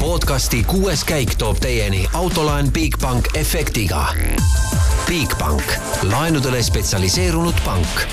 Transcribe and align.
podcasti 0.00 0.62
kuues 0.64 1.02
käik 1.04 1.34
toob 1.38 1.58
teieni 1.60 2.06
autolaen 2.16 2.70
Bigbank 2.72 3.26
efektiga. 3.36 4.06
Bigbank, 5.04 5.74
laenudele 6.08 6.62
spetsialiseerunud 6.62 7.60
pank. 7.64 8.06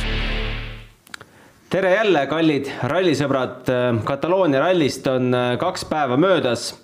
tere 1.70 1.94
jälle, 1.94 2.26
kallid 2.28 2.68
rallisõbrad. 2.84 3.71
Kataloonia 4.04 4.60
rallist 4.60 5.08
on 5.08 5.31
äh, 5.34 5.55
kaks 5.60 5.86
päeva 5.86 6.18
möödas. 6.18 6.75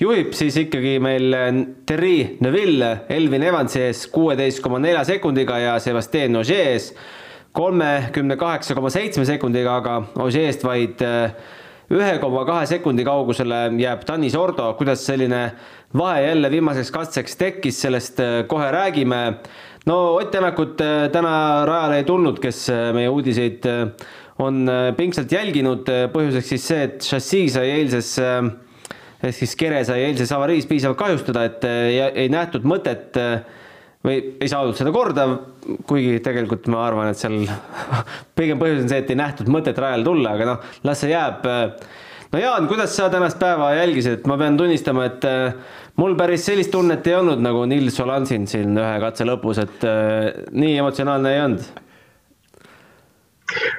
juhib 0.00 0.32
siis 0.32 0.56
ikkagi 0.56 0.96
meil 0.98 1.32
äh, 1.32 1.52
Terri 1.86 2.38
Neville 2.40 3.00
Elvin 3.08 3.42
Evansi 3.42 3.80
ees 3.80 4.06
kuueteist 4.06 4.60
koma 4.64 4.78
nelja 4.78 5.04
sekundiga 5.04 5.58
ja 5.58 5.78
Sebastian 5.78 6.36
Ogier 6.36 6.72
ees 6.72 6.94
kolmekümne 7.52 8.36
kaheksa 8.36 8.74
koma 8.74 8.90
seitsme 8.90 9.24
sekundiga, 9.24 9.76
aga 9.76 10.02
Ogier'st 10.24 10.64
vaid 10.64 11.04
äh, 11.04 11.32
ühe 11.88 12.18
koma 12.20 12.44
kahe 12.44 12.66
sekundi 12.68 13.04
kaugusele 13.06 13.62
jääb 13.80 14.04
Tanis 14.08 14.34
Ordo, 14.36 14.66
kuidas 14.76 15.06
selline 15.08 15.40
vahe 15.96 16.26
jälle 16.26 16.50
viimaseks 16.52 16.90
katseks 16.92 17.36
tekkis, 17.40 17.80
sellest 17.80 18.20
äh, 18.20 18.42
kohe 18.48 18.70
räägime. 18.72 19.38
no 19.86 20.14
Ott 20.14 20.30
Tänakut 20.30 20.80
äh, 20.80 21.08
täna 21.12 21.64
rajale 21.66 22.02
ei 22.02 22.04
tulnud, 22.04 22.40
kes 22.40 22.68
äh, 22.70 22.92
meie 22.92 23.08
uudiseid 23.08 23.64
on 24.38 24.68
pingsalt 24.96 25.32
jälginud, 25.32 25.88
põhjuseks 26.12 26.52
siis 26.52 26.66
see, 26.68 26.82
et 26.86 27.02
šassii 27.02 27.48
sai 27.50 27.70
eilses 27.72 28.12
ehk 28.18 29.34
siis 29.34 29.56
kere 29.58 29.80
sai 29.82 30.04
eilses 30.04 30.30
avariis 30.30 30.68
piisavalt 30.70 31.00
kahjustada, 31.00 31.42
et 31.48 31.64
ei 31.66 32.28
nähtud 32.30 32.62
mõtet 32.62 33.18
või 34.06 34.18
ei 34.38 34.50
saadud 34.50 34.76
seda 34.78 34.92
korda, 34.94 35.26
kuigi 35.88 36.18
tegelikult 36.24 36.68
ma 36.72 36.84
arvan, 36.86 37.10
et 37.12 37.20
seal 37.20 37.40
pigem 38.38 38.60
põhjus 38.60 38.84
on 38.84 38.92
see, 38.92 39.00
et 39.02 39.10
ei 39.12 39.18
nähtud 39.18 39.50
mõtet 39.52 39.78
rajale 39.80 40.06
tulla, 40.06 40.36
aga 40.36 40.52
noh, 40.52 40.68
las 40.86 41.02
see 41.02 41.10
jääb. 41.12 41.48
no 42.32 42.42
Jaan, 42.42 42.68
kuidas 42.70 42.94
sa 42.96 43.08
tänast 43.12 43.40
päeva 43.40 43.72
jälgisid, 43.76 44.26
ma 44.30 44.38
pean 44.40 44.60
tunnistama, 44.60 45.08
et 45.10 45.26
äh, 45.28 45.58
mul 45.98 46.14
päris 46.18 46.46
sellist 46.46 46.72
tunnet 46.74 47.06
ei 47.06 47.18
olnud 47.18 47.42
nagu 47.42 47.66
Nils 47.66 47.98
Solansin 47.98 48.46
siin 48.50 48.78
ühe 48.78 48.94
katse 49.02 49.26
lõpus, 49.28 49.60
et 49.64 49.84
äh, 49.88 50.30
nii 50.52 50.78
emotsionaalne 50.84 51.34
ei 51.34 51.44
olnud 51.48 51.68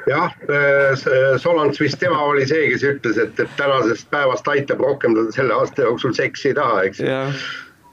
jah, 0.10 0.36
äh, 0.50 1.38
Solans 1.38 1.80
vist 1.80 2.00
tema 2.02 2.20
oli 2.26 2.46
see, 2.50 2.68
kes 2.74 2.84
ütles, 2.92 3.20
et, 3.22 3.40
et 3.40 3.56
tänasest 3.58 4.10
päevast 4.12 4.48
aitab 4.52 4.82
rohkem 4.84 5.16
selle 5.36 5.56
aasta 5.56 5.86
jooksul 5.86 6.16
seksi 6.18 6.54
taha, 6.58 6.84
eks. 6.90 7.04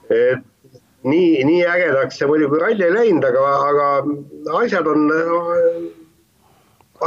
et 0.09 0.45
nii, 1.09 1.43
nii 1.47 1.63
ägedaks 1.67 2.19
see 2.19 2.27
muidugi 2.29 2.59
ralli 2.61 2.85
ei 2.87 2.93
läinud, 2.93 3.25
aga, 3.27 3.43
aga 3.69 3.87
asjad 4.61 4.87
on, 4.91 5.07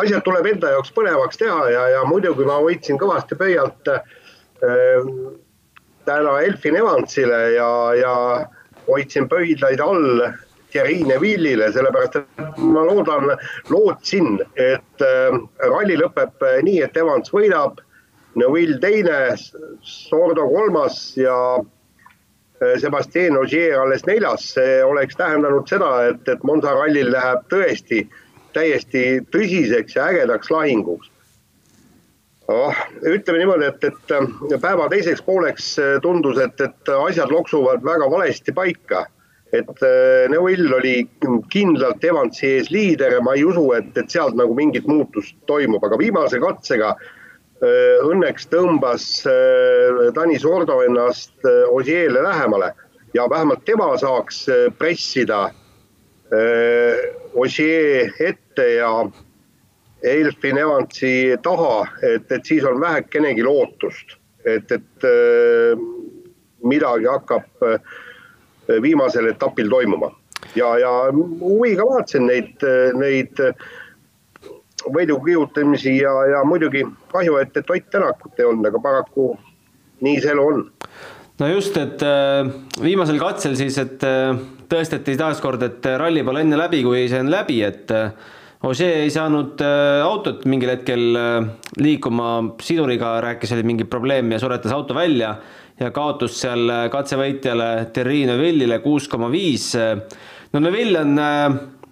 asjad 0.03 0.25
tuleb 0.27 0.49
enda 0.53 0.75
jaoks 0.75 0.93
põnevaks 0.97 1.41
teha 1.41 1.65
ja, 1.75 1.87
ja 1.97 2.05
muidugi 2.09 2.47
ma 2.49 2.61
hoidsin 2.63 3.01
kõvasti 3.01 3.39
pöialt 3.41 3.91
äh, 3.95 5.09
täna 6.09 6.39
Elfin 6.47 6.79
Evansile 6.81 7.43
ja, 7.57 7.73
ja 7.99 8.15
hoidsin 8.89 9.29
pöidlaid 9.31 9.83
all 9.85 10.31
Thierry 10.71 11.01
Neville'ile, 11.03 11.73
sellepärast 11.75 12.21
et 12.21 12.59
ma 12.63 12.85
loodan, 12.87 13.33
lootsin, 13.73 14.39
et 14.55 15.07
äh, 15.07 15.41
ralli 15.67 15.99
lõpeb 15.99 16.47
nii, 16.67 16.79
et 16.87 16.97
Evans 16.97 17.33
võidab, 17.35 17.83
Neville 18.39 18.79
teine, 18.79 19.35
Sordo 19.83 20.45
kolmas 20.47 21.01
ja 21.19 21.35
Äh, 21.59 21.80
Sebastian 22.81 23.39
Ogier 23.41 23.79
alles 23.81 24.05
neljas, 24.07 24.51
see 24.55 24.81
oleks 24.85 25.17
tähendanud 25.17 25.69
seda, 25.71 25.93
et, 26.11 26.27
et 26.29 26.43
Monza 26.45 26.75
rallil 26.77 27.09
läheb 27.13 27.47
tõesti 27.53 28.03
täiesti 28.53 29.05
tõsiseks 29.33 29.97
ja 29.97 30.11
ägedaks 30.11 30.51
lahinguks 30.53 31.09
oh,. 32.51 32.83
ütleme 33.07 33.41
niimoodi, 33.41 33.71
et, 33.71 33.87
et 33.89 34.13
äh, 34.17 34.59
päeva 34.61 34.91
teiseks 34.93 35.23
pooleks 35.25 35.71
äh, 35.81 35.95
tundus, 36.05 36.41
et, 36.43 36.61
et 36.61 36.93
asjad 36.99 37.33
loksuvad 37.33 37.87
väga 37.87 38.11
valesti 38.11 38.53
paika. 38.53 39.07
et 39.53 39.81
Neuvill 40.31 40.75
oli 40.77 41.09
kindlalt 41.51 42.05
Evansi 42.05 42.47
ees 42.47 42.69
liider 42.71 43.17
ja 43.17 43.23
ma 43.25 43.33
ei 43.35 43.43
usu, 43.45 43.65
et, 43.75 43.89
et 43.99 44.11
sealt 44.11 44.37
nagu 44.39 44.55
mingit 44.55 44.87
muutust 44.87 45.35
toimub, 45.51 45.83
aga 45.85 45.99
viimase 45.99 46.39
katsega 46.39 46.93
Äh, 46.95 47.20
õnneks 47.61 48.47
tõmbas 48.49 49.07
äh, 49.29 50.13
Tanis 50.17 50.45
Ordo 50.49 50.81
ennast 50.85 51.35
äh, 51.45 51.67
Osieele 51.69 52.23
lähemale 52.25 52.73
ja 53.15 53.27
vähemalt 53.31 53.65
tema 53.65 53.97
saaks 53.99 54.47
pressida 54.79 55.51
Ossier 57.35 58.13
ette 58.23 58.67
ja 58.77 58.91
Elfin 60.07 60.61
Evansi 60.63 61.35
taha, 61.43 61.89
et, 62.07 62.31
et 62.31 62.47
siis 62.47 62.63
on 62.65 62.79
vähekenegi 62.81 63.43
lootust, 63.43 64.15
et, 64.47 64.71
et 64.71 65.09
midagi 66.63 67.11
hakkab 67.11 67.67
viimasel 68.87 69.27
etapil 69.33 69.67
toimuma. 69.75 70.13
Ja, 70.55 70.71
ja 70.79 70.93
huviga 71.11 71.89
vaatasin 71.91 72.31
neid, 72.31 72.63
neid 72.95 73.43
võidu 74.89 75.19
kihutamisi 75.25 75.97
ja, 75.99 76.13
ja 76.31 76.43
muidugi 76.49 76.85
kahju, 77.13 77.37
et, 77.43 77.57
et 77.57 77.71
Ott 77.71 77.91
Tänakut 77.93 78.39
ei 78.39 78.49
olnud, 78.49 78.69
aga 78.71 78.81
paraku 78.83 79.31
nii 80.05 80.21
see 80.23 80.33
elu 80.35 80.47
on. 80.53 80.67
no 81.41 81.49
just, 81.51 81.77
et 81.81 82.03
äh, 82.05 82.51
viimasel 82.83 83.21
katsel 83.21 83.57
siis, 83.59 83.79
et 83.81 84.05
äh, 84.07 84.35
tõestati 84.71 85.17
taaskord, 85.21 85.63
et 85.67 85.89
ralli 86.01 86.25
pole 86.27 86.45
enne 86.45 86.59
läbi, 86.61 86.83
kui 86.87 87.07
see 87.11 87.23
on 87.23 87.33
läbi, 87.33 87.63
et 87.67 87.91
äh, 87.97 88.13
Ožee 88.61 89.07
ei 89.07 89.09
saanud 89.09 89.63
autot 90.05 90.43
mingil 90.45 90.69
hetkel 90.75 91.17
liikuma 91.81 92.27
siduriga, 92.61 93.15
rääkis, 93.25 93.55
oli 93.57 93.65
mingi 93.65 93.87
probleem 93.89 94.35
ja 94.35 94.39
suretas 94.43 94.75
auto 94.77 94.93
välja 94.93 95.31
ja 95.81 95.89
kaotus 95.97 96.37
seal 96.43 96.69
katsevõitjale 96.93 97.71
Terri 97.97 98.27
Neville'ile 98.29 98.83
kuus 98.85 99.07
koma 99.09 99.31
viis. 99.33 99.71
no 100.53 100.61
Neville 100.61 101.01
on 101.01 101.17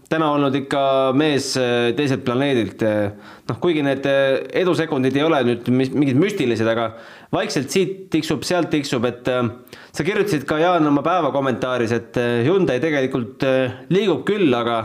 täna 0.09 0.31
olnud 0.33 0.55
ikka 0.57 0.81
mees 1.17 1.51
äh, 1.61 1.91
teiselt 1.97 2.25
planeedilt. 2.25 2.83
Äh, 2.87 3.33
noh, 3.49 3.59
kuigi 3.61 3.85
need 3.85 4.07
äh, 4.09 4.39
edusekundid 4.63 5.17
ei 5.19 5.25
ole 5.27 5.43
nüüd 5.51 5.69
mingid 5.73 6.19
müstilised, 6.21 6.69
aga 6.69 6.91
vaikselt 7.35 7.73
siit 7.73 8.07
tiksub, 8.13 8.47
sealt 8.49 8.71
tiksub, 8.73 9.05
et 9.09 9.29
sa 9.29 10.07
kirjutasid 10.07 10.47
ka 10.49 10.61
Jaan 10.63 10.89
oma 10.89 11.05
päeva 11.05 11.33
kommentaaris, 11.35 11.93
et 11.93 12.17
Hyundai 12.47 12.79
tegelikult 12.81 13.45
liigub 13.93 14.25
küll, 14.29 14.49
aga 14.57 14.79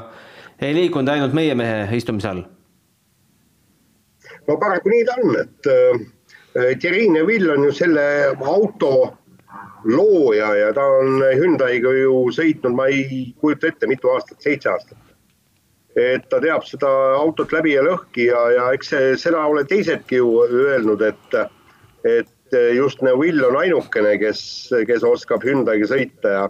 ei 0.59 0.75
liikunud 0.75 1.11
ainult 1.13 1.35
meie 1.35 1.55
mehe 1.55 1.87
istumise 1.95 2.27
all. 2.27 2.43
no 4.43 4.57
paraku 4.59 4.91
nii 4.91 5.05
ta 5.07 5.15
on, 5.23 5.37
et 5.39 6.79
Thierry 6.81 7.07
Neville 7.09 7.55
on 7.55 7.63
ju 7.69 7.71
selle 7.71 8.03
auto 8.43 8.91
looja 9.87 10.51
ja 10.59 10.75
ta 10.75 10.83
on 10.99 11.23
Hyundai'ga 11.23 11.95
ju 11.95 12.19
sõitnud, 12.35 12.75
ma 12.75 12.89
ei 12.91 13.31
kujuta 13.39 13.71
ette, 13.71 13.87
mitu 13.87 14.11
aastat, 14.11 14.41
seitse 14.43 14.71
aastat 14.73 14.99
et 15.99 16.29
ta 16.29 16.39
teab 16.41 16.63
seda 16.65 16.89
autot 17.19 17.51
läbi 17.53 17.75
ja 17.75 17.83
lõhki 17.85 18.29
ja, 18.31 18.45
ja 18.51 18.69
eks 18.73 18.93
see, 18.93 19.11
seda 19.21 19.43
ole 19.49 19.65
teisedki 19.69 20.21
ju 20.21 20.31
öelnud, 20.47 21.03
et, 21.05 21.37
et 22.03 22.57
just 22.73 23.01
Neville 23.05 23.45
on 23.47 23.59
ainukene, 23.61 24.17
kes, 24.21 24.41
kes 24.89 25.05
oskab 25.05 25.45
Hyundai'ga 25.45 25.89
sõita 25.89 26.33
ja 26.33 26.47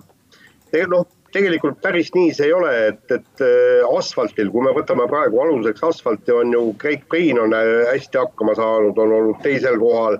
te, 0.71 0.85
noh, 0.91 1.07
tegelikult 1.33 1.81
päris 1.81 2.11
nii 2.15 2.31
see 2.35 2.47
ei 2.49 2.53
ole, 2.55 2.71
et, 2.91 3.03
et 3.11 3.43
äh, 3.43 3.81
asfaltil, 3.97 4.51
kui 4.53 4.63
me 4.65 4.73
võtame 4.75 5.07
praegu 5.09 5.41
aluseks 5.43 5.83
asfalti, 5.89 6.33
on 6.35 6.53
ju 6.53 6.63
Craig 6.81 7.05
Green 7.11 7.41
on 7.41 7.55
äh, 7.57 7.73
hästi 7.91 8.21
hakkama 8.21 8.55
saanud, 8.59 8.99
on 9.01 9.15
olnud 9.19 9.41
teisel 9.45 9.79
kohal 9.81 10.19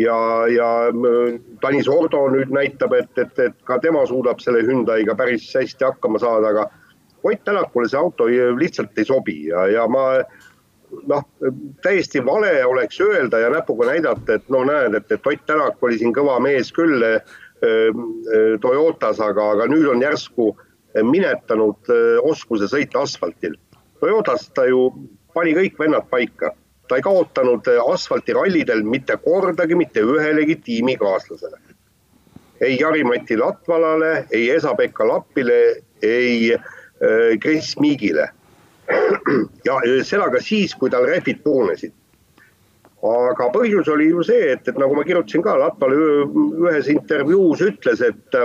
ja, 0.00 0.16
ja 0.52 0.70
äh, 0.88 1.36
Tanis 1.62 1.90
Ordo 1.92 2.26
nüüd 2.32 2.52
näitab, 2.54 2.96
et, 2.96 3.12
et, 3.20 3.38
et 3.50 3.56
ka 3.68 3.78
tema 3.84 4.06
suudab 4.08 4.42
selle 4.44 4.64
Hyundai'ga 4.66 5.16
päris 5.18 5.48
hästi 5.56 5.90
hakkama 5.90 6.22
saada, 6.22 6.54
aga 6.54 6.68
Ott 7.26 7.44
Tänakule 7.44 7.88
see 7.90 7.98
auto 7.98 8.26
lihtsalt 8.58 8.98
ei 8.98 9.04
sobi 9.04 9.38
ja, 9.50 9.66
ja 9.66 9.86
ma 9.90 10.06
noh, 11.06 11.24
täiesti 11.82 12.24
vale 12.26 12.64
oleks 12.66 13.00
öelda 13.00 13.38
ja 13.38 13.50
näpuga 13.50 13.86
näidata, 13.90 14.34
et 14.34 14.48
no 14.48 14.64
näed, 14.64 14.94
et, 14.94 15.12
et 15.12 15.26
Ott 15.26 15.46
Tänak 15.46 15.82
oli 15.82 15.98
siin 15.98 16.14
kõva 16.14 16.38
mees 16.42 16.72
küll 16.74 17.02
äh, 17.02 17.16
äh, 17.64 17.92
Toyotas, 18.60 19.20
aga, 19.20 19.50
aga 19.56 19.68
nüüd 19.70 19.88
on 19.90 20.04
järsku 20.04 20.52
minetanud 21.02 21.90
äh, 21.92 22.20
oskuse 22.22 22.68
sõita 22.72 23.02
asfaltil. 23.04 23.56
Toyotas 24.00 24.48
ta 24.54 24.66
ju 24.68 24.88
pani 25.34 25.54
kõik 25.56 25.78
vennad 25.80 26.08
paika, 26.10 26.52
ta 26.88 26.98
ei 26.98 27.04
kaotanud 27.04 27.66
asfaltirallidel 27.92 28.84
mitte 28.86 29.18
kordagi 29.24 29.76
mitte 29.76 30.04
ühelegi 30.04 30.60
tiimikaaslasele. 30.64 31.58
ei 32.60 32.78
Jari-Mati 32.80 33.36
Latvalale, 33.36 34.26
ei 34.32 34.50
Esa-Pekka 34.50 35.04
Lappile, 35.08 35.82
ei 36.02 36.54
äh, 36.54 36.60
Äh, 36.60 36.75
Kris 37.42 37.74
Miigile. 37.80 38.30
ja 39.66 39.78
seda 40.06 40.28
ka 40.32 40.40
siis, 40.42 40.74
kui 40.78 40.90
tal 40.92 41.06
rehvid 41.08 41.42
purunesid. 41.44 41.94
aga 43.06 43.46
põhjus 43.54 43.88
oli 43.92 44.08
ju 44.08 44.22
see, 44.26 44.52
et, 44.54 44.66
et 44.66 44.78
nagu 44.80 44.96
ma 44.96 45.04
kirjutasin 45.06 45.44
ka, 45.44 45.54
Latval 45.60 45.92
ühes 45.94 46.88
intervjuus 46.90 47.62
ütles, 47.62 48.00
et, 48.02 48.38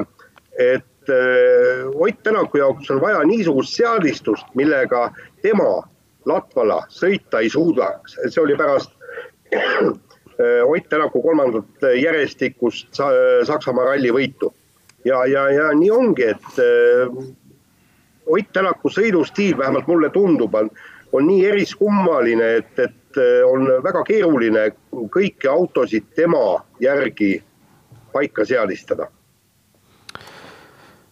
et 0.59 1.09
äh, 1.09 1.88
Ott 1.95 2.19
Tänaku 2.24 2.59
jaoks 2.59 2.92
on 2.94 3.01
vaja 3.01 3.24
niisugust 3.25 3.74
seadistust, 3.80 4.51
millega 4.59 5.07
tema 5.42 5.80
Latvala 6.30 6.83
sõita 6.94 7.42
ei 7.42 7.50
suudaks, 7.50 8.19
see 8.27 8.44
oli 8.44 8.57
pärast 8.59 8.94
Ott 10.71 10.89
Tänaku 10.89 11.21
kolmandat 11.21 11.86
järjestikust 12.01 13.01
Saksamaa 13.47 13.92
ralli 13.94 14.12
võitu. 14.13 14.54
ja, 15.06 15.25
ja, 15.25 15.50
ja 15.50 15.71
nii 15.77 15.92
ongi, 15.92 16.24
et 16.36 16.62
Ott 18.25 18.51
Tänaku 18.53 18.89
sõidustiil, 18.89 19.57
vähemalt 19.57 19.88
mulle 19.88 20.09
tundub, 20.09 20.56
on, 20.56 20.69
on 21.13 21.25
nii 21.27 21.45
eriskummaline, 21.45 22.51
et, 22.62 22.79
et 22.79 23.21
on 23.45 23.65
väga 23.83 24.03
keeruline 24.07 24.68
kõiki 25.12 25.50
autosid 25.51 26.13
tema 26.15 26.62
järgi 26.79 27.33
paika 28.13 28.45
seadistada 28.45 29.09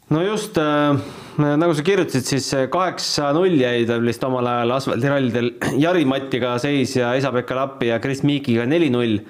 no 0.09 0.21
just 0.25 0.57
äh, 0.57 0.97
nagu 1.38 1.75
sa 1.75 1.85
kirjutasid, 1.85 2.25
siis 2.25 2.50
kaheksa-null 2.73 3.59
jäi 3.59 3.85
tal 3.89 4.03
vist 4.06 4.23
omal 4.25 4.47
ajal 4.50 4.75
asfaldirallidel 4.79 5.51
Jari-Mattiga 5.79 6.56
seis 6.61 6.95
ja 6.97 7.13
Esa-Pekka 7.19 7.57
Lappi 7.57 7.91
ja 7.91 8.00
Chris 8.03 8.23
Meekiga 8.27 8.65
neli-null. 8.69 9.21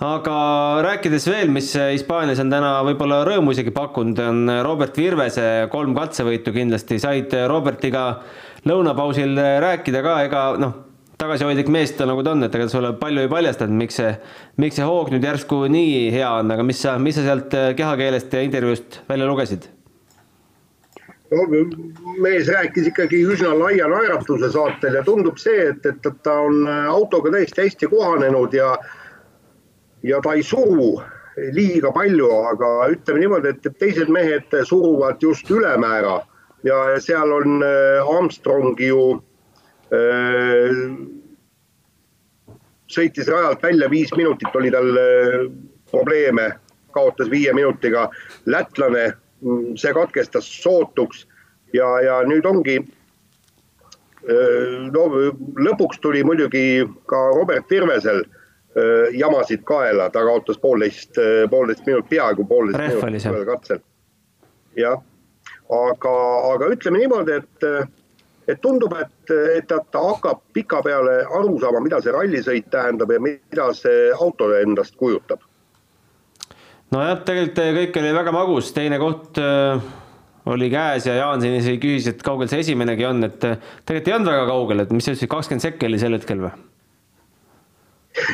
Aga 0.00 0.34
rääkides 0.84 1.26
veel, 1.28 1.50
mis 1.52 1.70
Hispaanias 1.76 2.40
on 2.40 2.52
täna 2.52 2.78
võib-olla 2.86 3.20
rõõmu 3.28 3.52
isegi 3.52 3.72
pakkunud, 3.76 4.20
on 4.24 4.52
Robert 4.64 4.96
Virvese 4.96 5.48
kolm 5.72 5.92
katsevõitu 5.96 6.54
kindlasti, 6.56 6.96
said 7.02 7.34
Robertiga 7.50 8.04
lõunapausil 8.68 9.36
rääkida 9.60 10.00
ka, 10.04 10.14
ega 10.24 10.44
noh, 10.60 10.78
tagasihoidlik 11.20 11.68
mees 11.72 11.92
ta 11.96 12.06
nagu 12.08 12.24
ta 12.24 12.32
on, 12.32 12.46
et 12.46 12.54
ega 12.56 12.68
ta 12.68 12.72
sulle 12.72 12.94
palju 13.00 13.26
ei 13.26 13.32
paljastanud, 13.32 13.76
miks 13.82 14.00
see, 14.00 14.14
miks 14.62 14.80
see 14.80 14.86
hoog 14.88 15.12
nüüd 15.12 15.26
järsku 15.26 15.66
nii 15.68 16.08
hea 16.14 16.30
on, 16.38 16.54
aga 16.56 16.64
mis 16.64 16.80
sa, 16.80 16.96
mis 16.96 17.18
sa 17.18 17.26
sealt 17.26 17.52
kehakeelest 17.76 18.32
ja 18.32 18.46
intervjuust 18.46 19.02
välja 19.10 19.28
lugesid? 19.28 19.68
no 21.30 21.44
mees 22.18 22.48
rääkis 22.50 22.88
ikkagi 22.90 23.20
üsna 23.34 23.52
laia 23.54 23.86
naeratuse 23.86 24.48
saatel 24.50 24.96
ja 24.98 25.04
tundub 25.06 25.36
see, 25.38 25.68
et, 25.70 25.84
et 25.86 26.08
ta 26.24 26.40
on 26.42 26.64
autoga 26.66 27.30
täiesti 27.36 27.68
hästi 27.68 27.90
kohanenud 27.92 28.56
ja, 28.56 28.72
ja 30.02 30.20
ta 30.24 30.34
ei 30.34 30.42
suru 30.42 31.00
liiga 31.52 31.92
palju, 31.92 32.28
aga 32.50 32.68
ütleme 32.92 33.22
niimoodi, 33.22 33.54
et 33.54 33.78
teised 33.78 34.10
mehed 34.12 34.52
suruvad 34.68 35.22
just 35.22 35.50
ülemäära 35.50 36.20
ja 36.62 37.00
seal 37.00 37.32
on 37.32 37.62
äh, 37.62 38.16
Armstrong 38.16 38.80
ju 38.80 39.22
äh, 39.94 40.76
sõitis 42.90 43.30
rajalt 43.30 43.62
välja, 43.62 43.90
viis 43.90 44.12
minutit 44.16 44.56
oli 44.56 44.72
tal 44.74 44.90
äh, 44.98 45.46
probleeme, 45.90 46.52
kaotas 46.94 47.30
viie 47.30 47.52
minutiga. 47.54 48.10
lätlane 48.46 49.12
see 49.80 49.92
katkestas 49.96 50.46
sootuks 50.62 51.24
ja, 51.72 51.86
ja 52.04 52.20
nüüd 52.28 52.44
ongi. 52.44 52.80
no 54.92 55.02
lõpuks 55.64 55.96
tuli 56.04 56.20
muidugi 56.24 56.84
ka 57.08 57.20
Robert 57.32 57.70
Virvesel 57.70 58.20
jamasid 59.18 59.64
kaela, 59.66 60.10
ta 60.14 60.22
kaotas 60.22 60.58
poolteist, 60.62 61.18
poolteist 61.50 61.86
minutit, 61.86 62.10
peaaegu 62.10 62.44
poolteist 62.46 63.00
minutit 63.02 63.24
sellel 63.24 63.46
katsel. 63.48 63.80
jah, 64.78 65.00
aga, 65.74 66.12
aga 66.52 66.68
ütleme 66.76 67.02
niimoodi, 67.02 67.40
et, 67.40 67.68
et 68.46 68.62
tundub, 68.62 68.94
et, 69.00 69.34
et 69.56 69.66
ta 69.66 70.04
hakkab 70.06 70.44
pikapeale 70.54 71.24
aru 71.40 71.58
saama, 71.58 71.82
mida 71.82 71.98
see 72.04 72.14
rallisõit 72.14 72.70
tähendab 72.70 73.10
ja 73.10 73.18
mida 73.26 73.70
see 73.74 74.12
auto 74.14 74.52
endast 74.60 74.94
kujutab 75.00 75.42
nojah, 76.94 77.20
tegelikult 77.26 77.76
kõik 77.78 77.98
oli 78.02 78.14
väga 78.16 78.34
magus, 78.34 78.70
teine 78.76 78.98
koht 79.02 79.38
äh, 79.42 79.82
oli 80.50 80.70
käes 80.72 81.06
ja 81.06 81.16
Jaan 81.20 81.42
siin 81.42 81.58
isegi 81.60 81.80
küsis, 81.82 82.10
et 82.14 82.24
kaugel 82.26 82.50
see 82.50 82.64
esimenegi 82.64 83.06
on, 83.08 83.22
et 83.26 83.46
äh, 83.46 83.58
tegelikult 83.84 84.10
ei 84.10 84.16
olnud 84.18 84.32
väga 84.32 84.48
kaugel, 84.50 84.84
et 84.84 84.94
mis 84.94 85.06
sa 85.06 85.14
ütlesid, 85.14 85.30
kakskümmend 85.30 85.66
sekki 85.66 85.90
oli 85.90 86.02
sel 86.02 86.18
hetkel 86.18 86.42
või? 86.46 86.52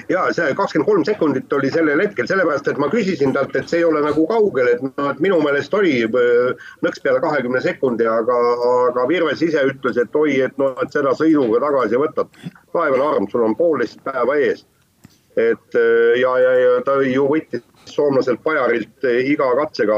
Ja 0.08 0.22
see 0.36 0.54
kakskümmend 0.56 0.88
kolm 0.88 1.04
sekundit 1.04 1.52
oli 1.52 1.70
sellel 1.72 2.00
hetkel, 2.00 2.28
sellepärast 2.30 2.70
et 2.72 2.80
ma 2.80 2.88
küsisin 2.92 3.34
talt, 3.36 3.56
et 3.56 3.68
see 3.68 3.82
ei 3.82 3.88
ole 3.88 4.00
nagu 4.04 4.24
kaugel, 4.30 4.70
et 4.72 4.84
noh, 4.86 5.10
et 5.10 5.20
minu 5.24 5.40
meelest 5.44 5.74
oli 5.76 5.98
äh, 6.06 6.70
nõks 6.86 7.02
peale 7.04 7.20
kahekümne 7.24 7.60
sekundi, 7.64 8.08
aga, 8.08 8.38
aga 8.86 9.08
Virves 9.10 9.44
ise 9.44 9.66
ütles, 9.68 10.00
et 10.00 10.16
oi, 10.16 10.40
et 10.48 10.56
noh, 10.62 10.74
et 10.82 10.96
seda 10.96 11.12
sõiduga 11.18 11.60
tagasi 11.68 12.00
võtad. 12.00 12.40
vaevane 12.76 13.04
arm, 13.04 13.28
sul 13.32 13.44
on 13.44 13.54
poolteist 13.56 14.02
päeva 14.04 14.36
ees. 14.40 14.66
et 15.36 15.76
ja, 16.16 16.30
ja, 16.40 16.52
ja 16.56 16.76
ta 16.84 16.94
ju 17.04 17.26
võttis 17.28 17.62
soomlaselt 17.90 18.42
Pajarilt 18.44 19.04
eh, 19.04 19.30
iga 19.32 19.48
katsega 19.60 19.96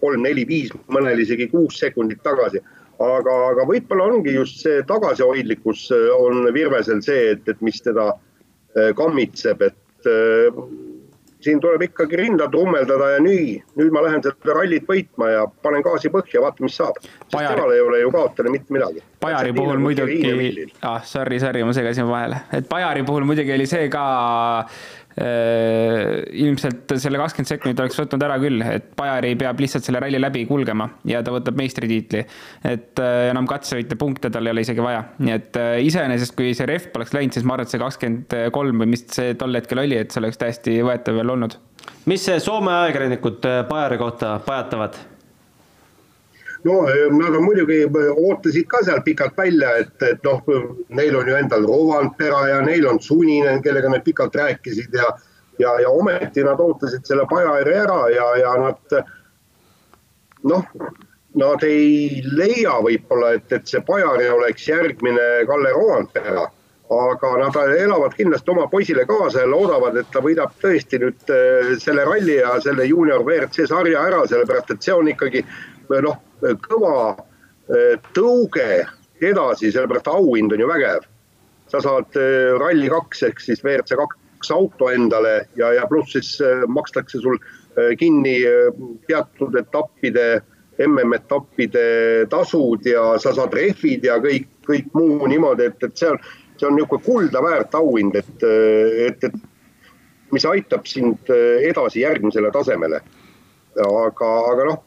kolm, 0.00 0.22
neli, 0.22 0.44
viis, 0.48 0.72
mõnel 0.92 1.20
isegi 1.22 1.48
kuus 1.52 1.78
sekundit 1.80 2.22
tagasi. 2.22 2.62
aga, 2.98 3.34
aga 3.52 3.62
võib-olla 3.66 4.08
ongi 4.10 4.32
just 4.34 4.64
see 4.64 4.80
tagasihoidlikkus 4.86 5.84
on 6.16 6.48
Virvesel 6.54 6.98
see, 7.02 7.28
et, 7.36 7.44
et 7.46 7.60
mis 7.62 7.78
teda 7.82 8.08
eh, 8.10 8.27
kammitseb, 8.96 9.62
et 9.64 10.10
siin 11.40 11.60
tuleb 11.60 11.82
ikkagi 11.86 12.18
rinda 12.18 12.48
trummeldada 12.50 13.12
ja 13.14 13.22
nii, 13.22 13.54
nüüd 13.78 13.94
ma 13.94 14.02
lähen 14.04 14.22
seda 14.24 14.54
rallit 14.58 14.86
võitma 14.88 15.30
ja 15.32 15.44
panen 15.62 15.84
gaasi 15.86 16.10
põhja, 16.12 16.42
vaata, 16.42 16.64
mis 16.66 16.76
saab. 16.78 16.98
temal 17.32 17.74
ei 17.74 17.82
ole 17.84 18.02
ju 18.02 18.12
kaotada 18.14 18.52
mitte 18.52 18.74
midagi. 18.74 19.02
Pajari 19.22 19.54
puhul 19.54 19.82
muidugi, 19.82 20.68
ah 20.82 21.02
sorry, 21.02 21.40
sorry, 21.42 21.64
ma 21.64 21.74
segasin 21.76 22.08
vahele, 22.10 22.42
et 22.52 22.68
Pajari 22.70 23.04
puhul 23.06 23.26
muidugi 23.28 23.54
oli 23.54 23.66
see 23.70 23.88
ka 23.92 24.06
Äh, 24.66 25.07
ilmselt 25.18 26.94
selle 27.00 27.18
kakskümmend 27.18 27.50
sekundit 27.50 27.80
oleks 27.82 27.98
võtnud 27.98 28.24
ära 28.26 28.36
küll, 28.42 28.62
et 28.62 28.90
Bajari 28.98 29.32
peab 29.40 29.60
lihtsalt 29.62 29.86
selle 29.86 30.02
ralli 30.04 30.20
läbi 30.20 30.44
kulgema 30.48 30.88
ja 31.08 31.22
ta 31.26 31.34
võtab 31.34 31.58
meistritiitli. 31.58 32.22
et 32.70 33.02
äh, 33.02 33.30
enam 33.32 33.48
katsevõite 33.50 33.98
punkte 33.98 34.30
tal 34.30 34.46
ei 34.46 34.54
ole 34.54 34.64
isegi 34.66 34.84
vaja, 34.84 35.04
nii 35.18 35.34
et 35.34 35.58
äh, 35.60 35.72
iseenesest, 35.88 36.36
kui 36.38 36.54
see 36.54 36.68
ref 36.70 36.90
poleks 36.94 37.14
läinud, 37.16 37.34
siis 37.34 37.46
ma 37.48 37.56
arvan, 37.56 37.66
et 37.66 37.74
see 37.74 37.82
kakskümmend 37.82 38.38
kolm 38.54 38.84
või 38.84 38.92
mis 38.94 39.06
see 39.10 39.34
tol 39.40 39.58
hetkel 39.58 39.82
oli, 39.82 39.98
et 39.98 40.14
see 40.14 40.22
oleks 40.22 40.40
täiesti 40.40 40.78
võetav 40.86 41.18
veel 41.18 41.36
olnud. 41.36 41.58
mis 42.10 42.30
Soome 42.44 42.74
ajakirjanikud 42.84 43.46
Bajari 43.68 43.98
kohta 44.00 44.38
pajatavad? 44.46 44.98
No 46.64 46.82
nad 47.18 47.36
on 47.36 47.44
muidugi, 47.44 47.82
ootasid 48.16 48.66
ka 48.66 48.82
seal 48.84 49.02
pikalt 49.06 49.36
välja, 49.36 49.76
et, 49.82 49.94
et 50.02 50.24
noh, 50.26 50.42
neil 50.88 51.16
on 51.16 51.28
ju 51.28 51.36
endal 51.38 51.66
Rovanpera 51.66 52.46
ja 52.48 52.60
neil 52.66 52.86
on 52.90 53.00
Suninen, 53.02 53.62
kellega 53.62 53.90
nad 53.92 54.04
pikalt 54.04 54.34
rääkisid 54.36 54.94
ja, 54.94 55.12
ja, 55.58 55.76
ja 55.80 55.90
ometi 55.90 56.44
nad 56.44 56.60
ootasid 56.60 57.06
selle 57.06 57.26
Pajari 57.30 57.76
ära 57.84 58.00
ja, 58.14 58.28
ja 58.42 58.54
nad 58.64 58.98
noh, 60.50 60.66
nad 61.38 61.64
ei 61.66 62.22
leia 62.26 62.78
võib-olla, 62.82 63.34
et, 63.38 63.50
et 63.52 63.66
see 63.66 63.82
Pajari 63.86 64.30
oleks 64.34 64.68
järgmine 64.68 65.28
Kalle 65.46 65.74
Rovanpera 65.76 66.48
aga 66.88 67.30
nad 67.36 67.56
elavad 67.78 68.14
kindlasti 68.16 68.50
oma 68.50 68.66
poisile 68.66 69.04
kaasa 69.06 69.42
ja 69.42 69.50
loodavad, 69.50 69.96
et 70.00 70.08
ta 70.12 70.22
võidab 70.24 70.54
tõesti 70.62 71.00
nüüd 71.02 71.32
eh, 71.34 71.74
selle 71.82 72.04
ralli 72.08 72.38
ja 72.38 72.54
selle 72.64 72.86
juunior 72.88 73.24
WRC 73.26 73.68
sarja 73.68 74.06
ära, 74.08 74.22
sellepärast 74.28 74.72
et 74.72 74.86
see 74.86 74.94
on 74.96 75.10
ikkagi 75.12 75.44
noh, 76.06 76.16
kõva 76.42 77.16
eh, 77.16 77.96
tõuge 78.16 78.86
edasi, 79.20 79.72
sellepärast 79.72 80.10
auhind 80.12 80.52
on 80.54 80.60
ju 80.62 80.68
vägev. 80.68 81.06
sa 81.68 81.80
saad 81.84 82.16
eh, 82.16 82.54
Rally2 82.56 83.26
ehk 83.28 83.40
siis 83.40 83.64
WRC 83.64 83.96
kaks 83.98 84.50
auto 84.50 84.88
endale 84.88 85.48
ja, 85.56 85.72
ja 85.72 85.86
pluss 85.86 86.12
siis 86.12 86.40
eh, 86.40 86.64
makstakse 86.66 87.20
sul 87.20 87.38
kinni 87.98 88.40
teatud 89.06 89.54
etappide, 89.54 90.40
MM-etappide 90.82 92.26
tasud 92.26 92.82
ja 92.82 93.12
sa 93.22 93.30
saad 93.36 93.54
rehvid 93.54 94.02
ja 94.02 94.16
kõik, 94.18 94.48
kõik 94.66 94.88
muu 94.98 95.28
niimoodi, 95.30 95.68
et, 95.70 95.84
et 95.86 95.94
see 95.94 96.08
on, 96.10 96.18
see 96.58 96.66
on 96.66 96.74
niisugune 96.74 97.04
kulda 97.04 97.42
väärt 97.44 97.76
auhind, 97.78 98.18
et, 98.18 98.42
et, 99.04 99.28
et 99.28 100.34
mis 100.34 100.48
aitab 100.50 100.90
sind 100.90 101.30
edasi 101.30 102.02
järgmisele 102.02 102.50
tasemele. 102.50 102.98
aga, 103.78 104.32
aga 104.50 104.66
noh, 104.72 104.82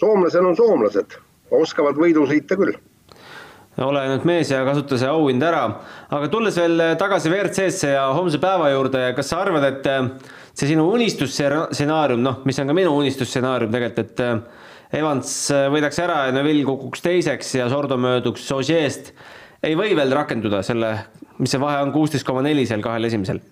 soomlased 0.00 0.44
on 0.44 0.58
soomlased, 0.58 1.16
oskavad 1.54 1.98
võidusõite 2.00 2.58
küll 2.58 2.76
ole 3.84 4.02
nüüd 4.08 4.24
mees 4.28 4.50
ja 4.50 4.62
kasuta 4.64 4.96
see 5.00 5.08
auhind 5.10 5.42
ära. 5.44 5.64
aga 6.08 6.28
tulles 6.32 6.56
veel 6.56 6.82
tagasi 7.00 7.30
WRC-sse 7.32 7.92
ja 7.92 8.06
homse 8.16 8.40
päeva 8.40 8.70
juurde, 8.72 9.02
kas 9.16 9.32
sa 9.32 9.42
arvad, 9.44 9.66
et 9.68 9.88
äh, 9.90 10.06
see 10.56 10.70
sinu 10.72 10.86
unistusstsenaarium, 10.94 12.22
noh, 12.24 12.40
mis 12.48 12.58
on 12.62 12.70
ka 12.70 12.76
minu 12.76 12.94
unistusstsenaarium 12.96 13.74
tegelikult, 13.74 14.06
et 14.06 14.24
äh, 14.24 14.64
Evans 15.00 15.34
äh, 15.52 15.66
võidaks 15.72 16.00
ära 16.00 16.22
ja 16.28 16.36
Neville 16.36 16.64
kukuks 16.68 17.04
teiseks 17.04 17.52
ja 17.58 17.68
Sordo 17.72 17.98
mööduks 18.00 18.46
Ožeest, 18.56 19.12
ei 19.66 19.76
või 19.76 19.96
veel 19.98 20.14
rakenduda 20.14 20.62
selle, 20.64 20.94
mis 21.36 21.52
see 21.52 21.60
vahe 21.60 21.82
on, 21.84 21.92
kuusteist 21.92 22.26
koma 22.26 22.44
neli 22.46 22.64
seal 22.68 22.84
kahel 22.84 23.10
esimesel? 23.10 23.42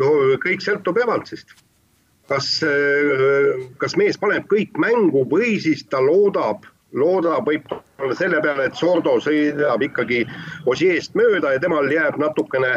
no 0.00 0.12
kõik 0.40 0.62
sõltub 0.64 0.96
Evansist 1.00 1.56
kas, 2.30 2.50
kas 3.82 3.96
mees 3.98 4.18
paneb 4.20 4.46
kõik 4.50 4.78
mängu 4.78 5.24
või 5.30 5.56
siis 5.62 5.82
ta 5.90 6.00
loodab, 6.04 6.66
loodab 6.94 7.48
võib-olla 7.48 8.16
selle 8.18 8.40
peale, 8.44 8.68
et 8.70 8.78
Sordo 8.78 9.16
sõidab 9.22 9.82
ikkagi 9.86 10.22
Osieest 10.70 11.18
mööda 11.18 11.54
ja 11.54 11.62
temal 11.62 11.90
jääb 11.90 12.18
natukene 12.22 12.76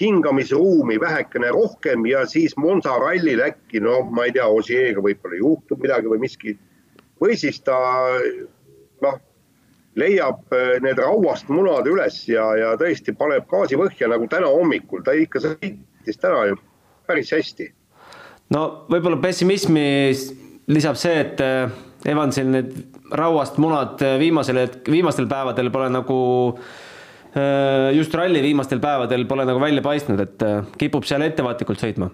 hingamisruumi 0.00 1.00
vähekene 1.00 1.50
rohkem 1.52 2.06
ja 2.08 2.24
siis 2.26 2.56
Monza 2.56 2.96
rallil 3.00 3.42
äkki, 3.44 3.80
no 3.84 4.02
ma 4.10 4.24
ei 4.28 4.32
tea, 4.36 4.46
Osieega 4.48 5.04
võib-olla 5.04 5.40
juhtub 5.40 5.84
midagi 5.84 6.12
või 6.12 6.22
miski. 6.24 6.56
või 7.20 7.36
siis 7.36 7.60
ta 7.64 7.76
noh, 9.02 9.18
leiab 9.96 10.52
need 10.84 10.98
rauast 11.00 11.48
munad 11.48 11.88
üles 11.88 12.22
ja, 12.28 12.44
ja 12.56 12.74
tõesti 12.80 13.16
paneb 13.16 13.48
gaasi 13.48 13.76
põhja 13.80 14.08
nagu 14.12 14.28
täna 14.28 14.52
hommikul, 14.52 15.04
ta 15.04 15.16
ikka 15.16 15.40
sõitis 15.44 16.20
täna 16.20 16.44
ju 16.50 16.60
päris 17.06 17.32
hästi. 17.32 17.70
No 18.54 18.62
võib-olla 18.90 19.20
pessimismi 19.22 19.86
lisab 20.72 20.98
see, 21.00 21.22
et 21.24 21.40
Evansil 22.06 22.50
need 22.52 22.74
rauast 23.16 23.56
munad 23.62 24.02
viimasel, 24.20 24.60
viimastel 24.86 25.26
päevadel 25.30 25.72
pole 25.74 25.88
nagu 25.90 26.18
just 27.96 28.14
ralli 28.16 28.40
viimastel 28.42 28.80
päevadel 28.80 29.26
pole 29.28 29.44
nagu 29.48 29.60
välja 29.60 29.82
paistnud, 29.84 30.22
et 30.22 30.46
kipub 30.78 31.04
seal 31.04 31.26
ettevaatlikult 31.26 31.82
sõitma 31.82 32.08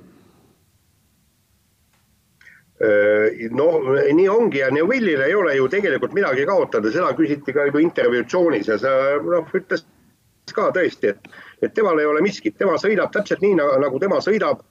Äh, 2.82 3.48
no 3.54 3.66
nii 4.12 4.28
ongi 4.28 4.58
ja 4.58 4.70
Neuvillil 4.74 5.20
ei 5.22 5.34
ole 5.38 5.54
ju 5.54 5.68
tegelikult 5.70 6.14
midagi 6.16 6.42
kaotada, 6.48 6.90
seda 6.90 7.12
küsiti 7.14 7.54
ka 7.54 7.68
juba 7.68 7.78
intervjuatsioonis 7.78 8.70
ja 8.72 8.78
see 8.82 9.18
noh, 9.22 9.52
ütles 9.54 9.84
ka 10.56 10.64
tõesti, 10.74 11.12
et, 11.12 11.28
et 11.62 11.74
temal 11.76 12.00
ei 12.02 12.08
ole 12.10 12.24
miskit, 12.24 12.56
tema 12.58 12.74
sõidab 12.82 13.12
täpselt 13.14 13.44
nii 13.44 13.54
nagu 13.60 14.00
tema 14.02 14.18
sõidab. 14.24 14.64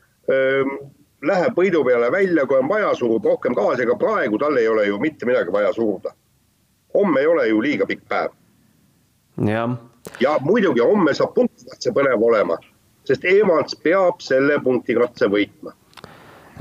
Läheb 1.21 1.57
võidu 1.57 1.83
peale 1.85 2.11
välja, 2.11 2.45
kui 2.49 2.57
on 2.57 2.69
vaja, 2.69 2.95
surub 2.97 3.25
rohkem 3.25 3.53
gaasi, 3.53 3.85
aga 3.85 3.95
praegu 3.95 4.39
tal 4.41 4.57
ei 4.57 4.67
ole 4.67 4.87
ju 4.87 4.99
mitte 4.99 5.25
midagi 5.25 5.53
vaja 5.53 5.73
suruda. 5.73 6.13
homme 6.93 7.19
ei 7.19 7.27
ole 7.27 7.47
ju 7.47 7.61
liiga 7.61 7.85
pikk 7.85 8.07
päev. 8.09 8.31
jah. 9.47 9.77
ja 10.19 10.37
muidugi 10.41 10.81
homme 10.81 11.13
saab 11.13 11.33
punktikatse 11.33 11.91
põnev 11.91 12.23
olema, 12.23 12.57
sest 13.03 13.25
Evans 13.25 13.75
peab 13.83 14.21
selle 14.21 14.59
punktikatse 14.63 15.29
võitma 15.29 15.75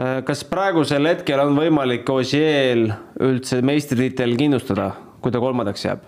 Äh, 0.01 0.21
kas 0.25 0.45
praegusel 0.49 1.09
hetkel 1.11 1.41
on 1.43 1.57
võimalik 1.59 2.09
Ossiel 2.15 2.87
üldse 3.21 3.59
meistritiitel 3.67 4.37
kindlustada, 4.39 4.93
kui 5.21 5.35
ta 5.35 5.43
kolmandaks 5.43 5.85
jääb? 5.85 6.07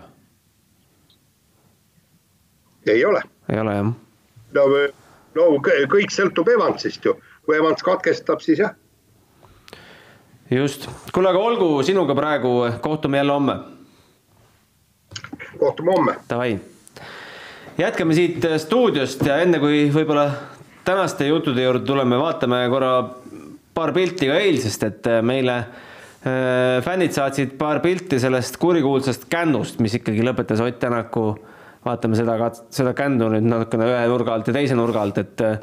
ei 2.87 3.05
ole. 3.07 3.21
ei 3.53 3.59
ole 3.63 3.75
jah? 3.75 3.91
no, 4.57 4.65
no 5.37 5.49
kõik 5.93 6.15
sõltub 6.15 6.49
Evansist 6.55 7.05
ju, 7.05 7.15
kui 7.47 7.57
Evans 7.59 7.83
katkestab, 7.83 8.41
siis 8.41 8.63
jah. 8.63 8.75
just, 10.51 10.89
kuule, 11.13 11.31
aga 11.33 11.39
olgu 11.39 11.71
sinuga 11.83 12.15
praegu, 12.15 12.53
kohtume 12.81 13.19
jälle 13.19 13.33
homme. 13.33 13.57
kohtume 15.59 15.93
homme. 15.97 16.17
Davai, 16.29 16.59
jätkame 17.79 18.15
siit 18.15 18.45
stuudiost 18.59 19.27
ja 19.27 19.41
enne 19.43 19.59
kui 19.63 19.89
võib-olla 19.95 20.31
tänaste 20.85 21.27
juttude 21.27 21.63
juurde 21.63 21.87
tuleme, 21.87 22.19
vaatame 22.19 22.67
korra 22.71 22.93
paar 23.75 23.93
pilti 23.97 24.29
ka 24.29 24.37
eilsest, 24.39 24.85
et 24.87 25.09
äh, 25.09 25.23
meile 25.25 25.57
äh, 25.59 26.83
fännid 26.85 27.15
saatsid 27.17 27.57
paar 27.59 27.81
pilti 27.85 28.21
sellest 28.21 28.59
kurikuulsast 28.63 29.27
kännust, 29.33 29.81
mis 29.81 29.97
ikkagi 29.99 30.25
lõpetas 30.27 30.63
Ott 30.63 30.79
Tänaku. 30.79 31.33
vaatame 31.83 32.15
seda, 32.15 32.37
seda 32.71 32.93
kändu 32.95 33.27
nüüd 33.33 33.49
natukene 33.51 33.89
ühe 33.91 34.03
nurga 34.07 34.37
alt 34.37 34.47
ja 34.47 34.53
teise 34.55 34.77
nurga 34.79 35.01
alt, 35.03 35.17
et 35.19 35.41
äh, 35.43 35.57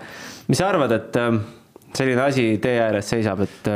mis 0.49 0.59
sa 0.59 0.67
arvad, 0.67 0.91
et 0.91 1.15
selline 1.95 2.21
asi 2.23 2.45
tee 2.61 2.77
ääres 2.83 3.09
seisab, 3.11 3.43
et? 3.45 3.69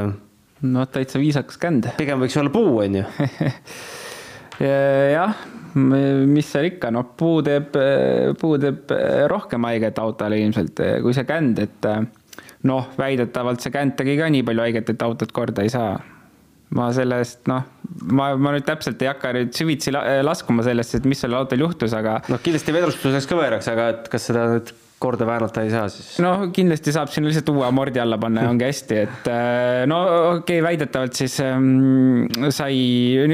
no 0.64 0.86
täitsa 0.92 1.20
viisakas 1.22 1.60
känd. 1.62 1.90
pigem 1.98 2.22
võiks 2.24 2.38
olla 2.40 2.54
puu, 2.54 2.78
on 2.84 3.02
ju 3.02 3.06
jah, 5.18 5.38
mis 5.76 6.50
seal 6.52 6.70
ikka, 6.70 6.92
noh, 6.94 7.14
puu 7.18 7.42
teeb, 7.46 7.76
puu 8.40 8.58
teeb 8.62 8.94
rohkem 9.32 9.70
haiget 9.70 10.00
autole 10.02 10.40
ilmselt 10.40 10.82
kui 11.04 11.16
see 11.16 11.28
känd, 11.30 11.62
et 11.64 11.90
noh, 12.70 12.90
väidetavalt 12.98 13.64
see 13.64 13.74
känt 13.74 13.98
tegi 14.00 14.18
ka 14.20 14.30
nii 14.32 14.46
palju 14.48 14.66
haiget, 14.66 14.94
et 14.94 15.06
autot 15.06 15.32
korda 15.36 15.66
ei 15.66 15.74
saa. 15.74 15.98
ma 16.74 16.88
sellest, 16.90 17.44
noh, 17.46 17.66
ma, 18.18 18.32
ma 18.34 18.54
nüüd 18.56 18.64
täpselt 18.66 19.02
ei 19.04 19.12
hakka 19.12 19.30
nüüd 19.36 19.52
süvitsi 19.54 19.92
laskuma 19.94 20.64
sellesse, 20.66 20.98
et 20.98 21.06
mis 21.06 21.20
sellel 21.22 21.44
autol 21.44 21.62
juhtus, 21.62 21.94
aga. 21.94 22.22
noh, 22.34 22.42
kindlasti 22.42 22.74
vedrustuseks 22.74 23.30
kõveraks, 23.30 23.70
aga 23.74 23.90
et 23.94 24.10
kas 24.10 24.30
seda 24.30 24.48
nüüd 24.56 24.72
korda 25.04 25.28
väänata 25.28 25.66
ei 25.66 25.72
saa 25.74 25.90
siis? 25.92 26.16
no 26.24 26.34
kindlasti 26.56 26.94
saab 26.96 27.12
sinna 27.12 27.30
lihtsalt 27.30 27.52
uue 27.54 27.66
amordi 27.68 28.02
alla 28.02 28.18
panna 28.22 28.46
ja 28.46 28.54
ongi 28.54 28.68
hästi, 28.70 29.00
et 29.04 29.30
äh, 29.32 29.84
no 29.90 30.00
okei 30.08 30.60
okay,, 30.60 30.64
väidetavalt 30.66 31.20
siis 31.20 31.38
ähm, 31.44 32.26
sai, 32.54 32.78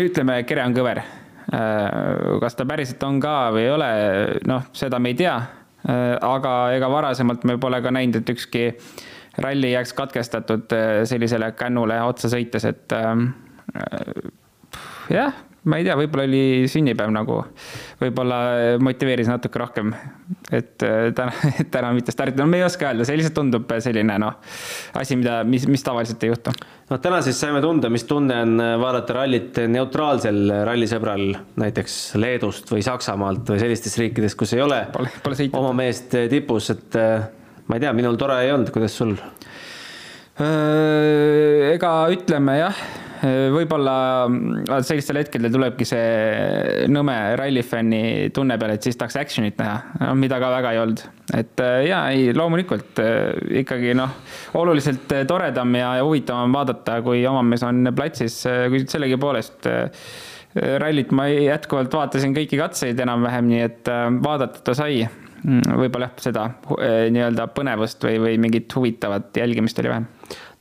ütleme, 0.06 0.42
kere 0.50 0.66
on 0.66 0.76
kõver. 0.78 1.04
Äh, 1.50 2.40
kas 2.42 2.58
ta 2.58 2.66
päriselt 2.70 3.04
on 3.08 3.22
ka 3.24 3.36
või 3.56 3.66
ei 3.68 3.74
ole, 3.74 3.92
noh, 4.50 4.68
seda 4.78 5.00
me 5.02 5.14
ei 5.14 5.20
tea. 5.20 5.38
Äh, 5.90 6.16
aga 6.26 6.56
ega 6.76 6.90
varasemalt 6.92 7.46
me 7.50 7.58
pole 7.62 7.82
ka 7.86 7.94
näinud, 7.96 8.22
et 8.22 8.34
ükski 8.36 8.66
ralli 9.40 9.72
jääks 9.72 9.94
katkestatud 9.96 10.74
sellisele 11.08 11.54
kännule 11.58 12.02
otsa 12.04 12.32
sõites, 12.32 12.66
et 12.68 12.98
ähm, 12.98 13.30
äh, 13.74 14.28
jah, 15.14 15.38
ma 15.68 15.80
ei 15.80 15.84
tea, 15.84 15.96
võib-olla 16.00 16.24
oli 16.28 16.68
sünnipäev 16.72 17.12
nagu, 17.12 17.39
võib-olla 18.00 18.38
motiveeris 18.84 19.28
natuke 19.28 19.60
rohkem, 19.60 19.92
et 20.56 20.86
äh, 20.88 21.10
täna, 21.16 21.34
täna 21.74 21.92
mitte 21.96 22.13
startida, 22.16 22.46
no 22.46 22.51
me 22.51 22.62
ei 22.62 22.66
oska 22.68 22.88
öelda, 22.88 23.08
see 23.08 23.18
lihtsalt 23.20 23.36
tundub 23.42 23.74
selline 23.84 24.16
noh, 24.22 24.38
asi, 25.01 25.18
mida, 25.20 25.42
mis, 25.48 25.66
mis 25.72 25.84
tavaliselt 25.84 26.24
ei 26.24 26.32
juhtu. 26.32 26.54
noh, 26.92 27.01
täna 27.04 27.20
siis 27.25 27.42
saime 27.42 27.60
tunda, 27.66 27.92
mis 27.92 28.08
tunne 28.08 28.38
on 28.46 28.63
vaadata 28.82 29.18
rallit 29.20 29.60
neutraalsel 29.74 30.39
rallisõbral, 30.70 31.25
näiteks 31.60 32.00
Leedust 32.22 32.72
või 32.72 32.86
Saksamaalt 32.86 33.51
või 33.51 33.60
sellistest 33.66 34.00
riikidest, 34.00 34.39
kus 34.39 34.56
ei 34.56 34.63
ole 34.63 34.86
pole, 34.96 35.12
pole 35.25 35.50
oma 35.60 35.75
meest 35.84 36.16
tipus, 36.32 36.72
et 36.75 36.96
ma 37.68 37.78
ei 37.78 37.84
tea, 37.84 37.94
minul 37.98 38.18
tore 38.20 38.39
ei 38.46 38.56
olnud, 38.56 38.72
kuidas 38.74 38.96
sul? 38.96 39.18
ega 40.39 41.92
ütleme 42.13 42.54
jah, 42.62 42.84
võib-olla 43.54 43.94
sellistel 44.86 45.20
hetkedel 45.22 45.52
tulebki 45.54 45.88
see 45.88 46.88
nõme 46.92 47.16
rallifänni 47.40 48.30
tunne 48.36 48.58
peale, 48.62 48.78
et 48.78 48.88
siis 48.88 49.00
tahaks 49.00 49.20
action'it 49.20 49.60
näha, 49.60 50.14
mida 50.20 50.40
ka 50.42 50.52
väga 50.54 50.74
ei 50.76 50.82
olnud. 50.84 51.06
et 51.38 51.64
ja 51.88 52.02
ei, 52.14 52.34
loomulikult 52.36 53.02
ikkagi 53.62 53.94
noh, 53.98 54.18
oluliselt 54.60 55.12
toredam 55.28 55.76
ja, 55.76 55.96
ja 56.00 56.08
huvitavam 56.08 56.54
vaadata, 56.56 57.00
kui 57.06 57.26
oma 57.28 57.44
mees 57.46 57.64
on 57.68 57.92
platsis, 57.96 58.42
kuid 58.72 58.90
sellegipoolest 58.92 59.70
rallit 60.82 61.12
ma 61.14 61.28
jätkuvalt 61.30 61.94
vaatasin 61.94 62.34
kõiki 62.34 62.58
katseid 62.58 63.00
enam-vähem, 63.04 63.52
nii 63.52 63.66
et 63.68 63.92
vaadata 64.24 64.64
ta 64.66 64.78
sai 64.78 65.04
Mm, 65.48 65.78
võib-olla 65.80 66.10
jah, 66.10 66.16
seda 66.20 66.46
nii-öelda 67.14 67.46
põnevust 67.56 68.04
või, 68.04 68.18
või 68.20 68.40
mingit 68.44 68.74
huvitavat 68.76 69.38
jälgimist 69.40 69.80
oli 69.80 69.92
vähem. 69.92 70.08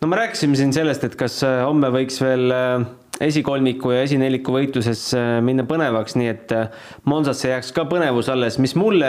No 0.00 0.08
me 0.10 0.18
rääkisime 0.20 0.58
siin 0.58 0.72
sellest, 0.74 1.04
et 1.06 1.16
kas 1.18 1.40
eh, 1.46 1.60
homme 1.66 1.90
võiks 1.94 2.20
veel 2.22 2.54
eh, 2.54 2.84
esikolmiku 3.28 3.92
ja 3.94 4.04
esineliku 4.06 4.54
võitluses 4.54 5.00
minna 5.42 5.64
põnevaks, 5.66 6.14
nii 6.18 6.28
et 6.30 6.52
Monzasse 7.10 7.50
jääks 7.50 7.72
ka 7.74 7.82
põnevus 7.90 8.28
alles, 8.30 8.60
mis 8.62 8.76
mulle 8.78 9.08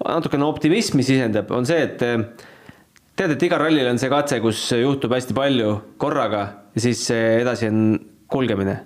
natukene 0.00 0.46
optimismi 0.46 1.04
sisendab, 1.04 1.50
on 1.52 1.68
see, 1.68 1.82
et 1.84 2.00
tead, 2.00 3.34
et 3.34 3.44
igal 3.44 3.60
rallil 3.60 3.90
on 3.90 4.00
see 4.00 4.08
katse, 4.08 4.40
kus 4.40 4.62
juhtub 4.80 5.12
hästi 5.12 5.36
palju 5.36 5.74
korraga 6.00 6.40
ja 6.72 6.86
siis 6.86 7.04
edasi 7.12 7.68
on 7.68 7.84
kulgemine. 8.32 8.78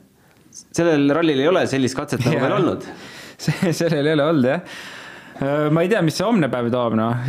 sellel 0.50 1.06
rallil 1.14 1.44
ei 1.44 1.48
ole 1.52 1.66
sellist 1.70 1.94
katset 1.94 2.26
nagu 2.26 2.42
veel 2.42 2.58
olnud. 2.58 2.90
see, 3.46 3.70
sellel 3.70 4.10
ei 4.10 4.18
ole 4.18 4.26
olnud 4.32 4.50
jah 4.56 4.76
Äh, 5.40 5.68
ma 5.70 5.82
ei 5.82 5.90
tea, 5.90 6.02
mis 6.06 6.14
see 6.14 6.26
homne 6.26 6.46
päev 6.50 6.70
toob, 6.70 6.94
noh. 6.98 7.26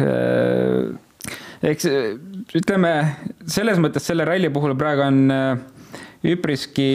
Eks 1.65 1.87
ütleme, 2.59 2.91
selles 3.49 3.79
mõttes 3.81 4.05
selle 4.05 4.25
ralli 4.27 4.51
puhul 4.53 4.75
praegu 4.77 5.01
on 5.05 5.23
äh, 5.33 5.63
üpriski 6.25 6.89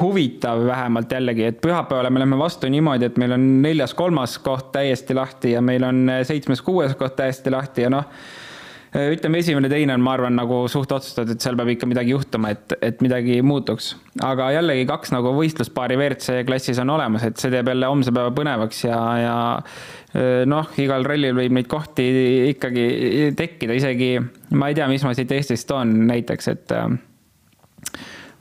huvitav 0.00 0.64
vähemalt 0.66 1.12
jällegi, 1.12 1.46
et 1.50 1.60
pühapäevale 1.62 2.10
me 2.10 2.22
läheme 2.22 2.38
vastu 2.40 2.70
niimoodi, 2.70 3.08
et 3.08 3.20
meil 3.20 3.34
on 3.36 3.46
neljas-kolmas 3.62 4.38
koht 4.42 4.72
täiesti 4.74 5.16
lahti 5.16 5.54
ja 5.54 5.62
meil 5.64 5.86
on 5.86 6.04
seitsmes-kuues 6.26 6.98
koht 6.98 7.16
täiesti 7.18 7.54
lahti 7.54 7.86
ja 7.86 7.94
noh 7.94 8.06
ütleme, 8.96 9.42
esimene-teine 9.42 9.92
on, 9.92 10.02
ma 10.04 10.14
arvan, 10.16 10.36
nagu 10.38 10.62
suht 10.72 10.92
otsustatud, 10.94 11.36
seal 11.42 11.56
peab 11.58 11.68
ikka 11.74 11.88
midagi 11.90 12.14
juhtuma, 12.14 12.54
et, 12.54 12.72
et 12.84 13.02
midagi 13.04 13.40
muutuks. 13.44 13.90
aga 14.24 14.48
jällegi 14.56 14.86
kaks 14.88 15.12
nagu 15.12 15.34
võistluspaari 15.36 15.98
WRC 15.98 16.42
klassis 16.48 16.80
on 16.80 16.94
olemas, 16.96 17.26
et 17.28 17.36
see 17.36 17.52
teeb 17.52 17.68
jälle 17.68 17.90
homse 17.90 18.14
päeva 18.14 18.32
põnevaks 18.34 18.84
ja, 18.86 19.00
ja 19.20 19.36
noh, 20.48 20.70
igal 20.80 21.04
rallil 21.04 21.36
võib 21.36 21.52
neid 21.52 21.68
kohti 21.68 22.04
ikkagi 22.54 23.32
tekkida, 23.36 23.76
isegi 23.76 24.14
ma 24.56 24.70
ei 24.70 24.78
tea, 24.78 24.88
mis 24.88 25.04
ma 25.04 25.12
siit 25.16 25.32
Eestist 25.36 25.68
toon 25.68 25.92
näiteks, 26.08 26.48
et 26.54 26.72
äh, 26.72 26.86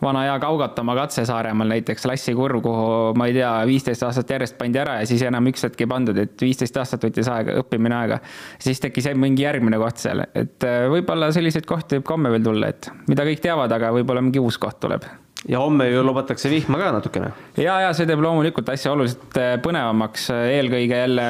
vana 0.01 0.23
hea 0.23 0.39
Kaugatamaa 0.39 0.95
katse 0.95 1.25
Saaremaal 1.25 1.67
näiteks, 1.67 2.05
Lassi 2.05 2.33
kurv, 2.37 2.61
kuhu 2.63 3.13
ma 3.17 3.27
ei 3.27 3.35
tea, 3.37 3.51
viisteist 3.67 4.03
aastat 4.07 4.31
järjest 4.37 4.57
pandi 4.57 4.79
ära 4.79 4.99
ja 5.01 5.09
siis 5.09 5.23
enam 5.27 5.51
üks 5.51 5.67
hetk 5.67 5.83
ei 5.83 5.91
pandud, 5.91 6.17
et 6.21 6.41
viisteist 6.41 6.77
aastat 6.77 7.03
võttis 7.09 7.29
aega, 7.33 7.59
õppimine 7.61 7.99
aega. 7.99 8.19
siis 8.63 8.79
tekkis 8.83 9.11
mingi 9.15 9.43
järgmine 9.43 9.79
koht 9.81 10.03
seal, 10.03 10.23
et 10.33 10.63
äh, 10.67 10.87
võib-olla 10.93 11.31
selliseid 11.35 11.67
kohti 11.67 11.99
võib 11.99 12.07
ka 12.07 12.17
homme 12.17 12.35
veel 12.35 12.49
tulla, 12.49 12.73
et 12.73 12.91
mida 13.07 13.27
kõik 13.27 13.43
teavad, 13.43 13.71
aga 13.71 13.91
võib-olla 13.99 14.23
mingi 14.23 14.43
uus 14.43 14.59
koht 14.61 14.79
tuleb 14.79 15.07
ja 15.47 15.59
homme 15.63 15.87
ju 15.87 16.01
lubatakse 16.03 16.49
vihma 16.51 16.79
ka 16.79 16.89
natukene. 16.97 17.29
ja, 17.59 17.77
ja 17.85 17.91
see 17.95 18.07
teeb 18.09 18.21
loomulikult 18.23 18.67
asja 18.73 18.91
oluliselt 18.93 19.37
äh, 19.39 19.53
põnevamaks, 19.63 20.27
eelkõige 20.35 20.99
jälle 20.99 21.27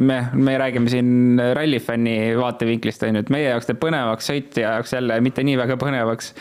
me, 0.00 0.18
me 0.32 0.56
räägime 0.60 0.92
siin 0.92 1.42
rallifänni 1.58 2.16
vaatevinklist 2.38 3.04
on 3.06 3.20
ju, 3.20 3.24
et 3.26 3.34
meie 3.34 3.50
jaoks 3.50 3.68
teeb 3.68 3.80
põnevaks, 3.82 4.30
sõitja 4.32 4.76
jaoks 4.78 4.96
jälle 4.96 5.20
mitte 5.24 5.44
nii 5.44 5.58
väga 5.60 5.76
põnevaks. 5.80 6.32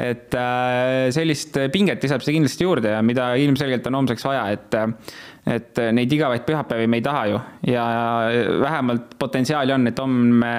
et 0.00 0.34
äh, 0.40 1.12
sellist 1.14 1.60
pinget 1.72 2.02
lisab 2.02 2.24
see 2.24 2.38
kindlasti 2.38 2.66
juurde 2.66 2.96
ja 2.96 3.04
mida 3.04 3.34
ilmselgelt 3.40 3.86
on 3.92 4.02
homseks 4.02 4.28
vaja, 4.28 4.48
et 4.56 4.80
et 5.44 5.76
neid 5.92 6.12
igavaid 6.16 6.46
pühapäevi 6.48 6.88
me 6.88 7.02
ei 7.02 7.04
taha 7.04 7.24
ju 7.28 7.40
ja 7.68 7.84
vähemalt 8.62 9.18
potentsiaali 9.20 9.74
on, 9.76 9.90
et 9.90 9.98
homme 10.00 10.52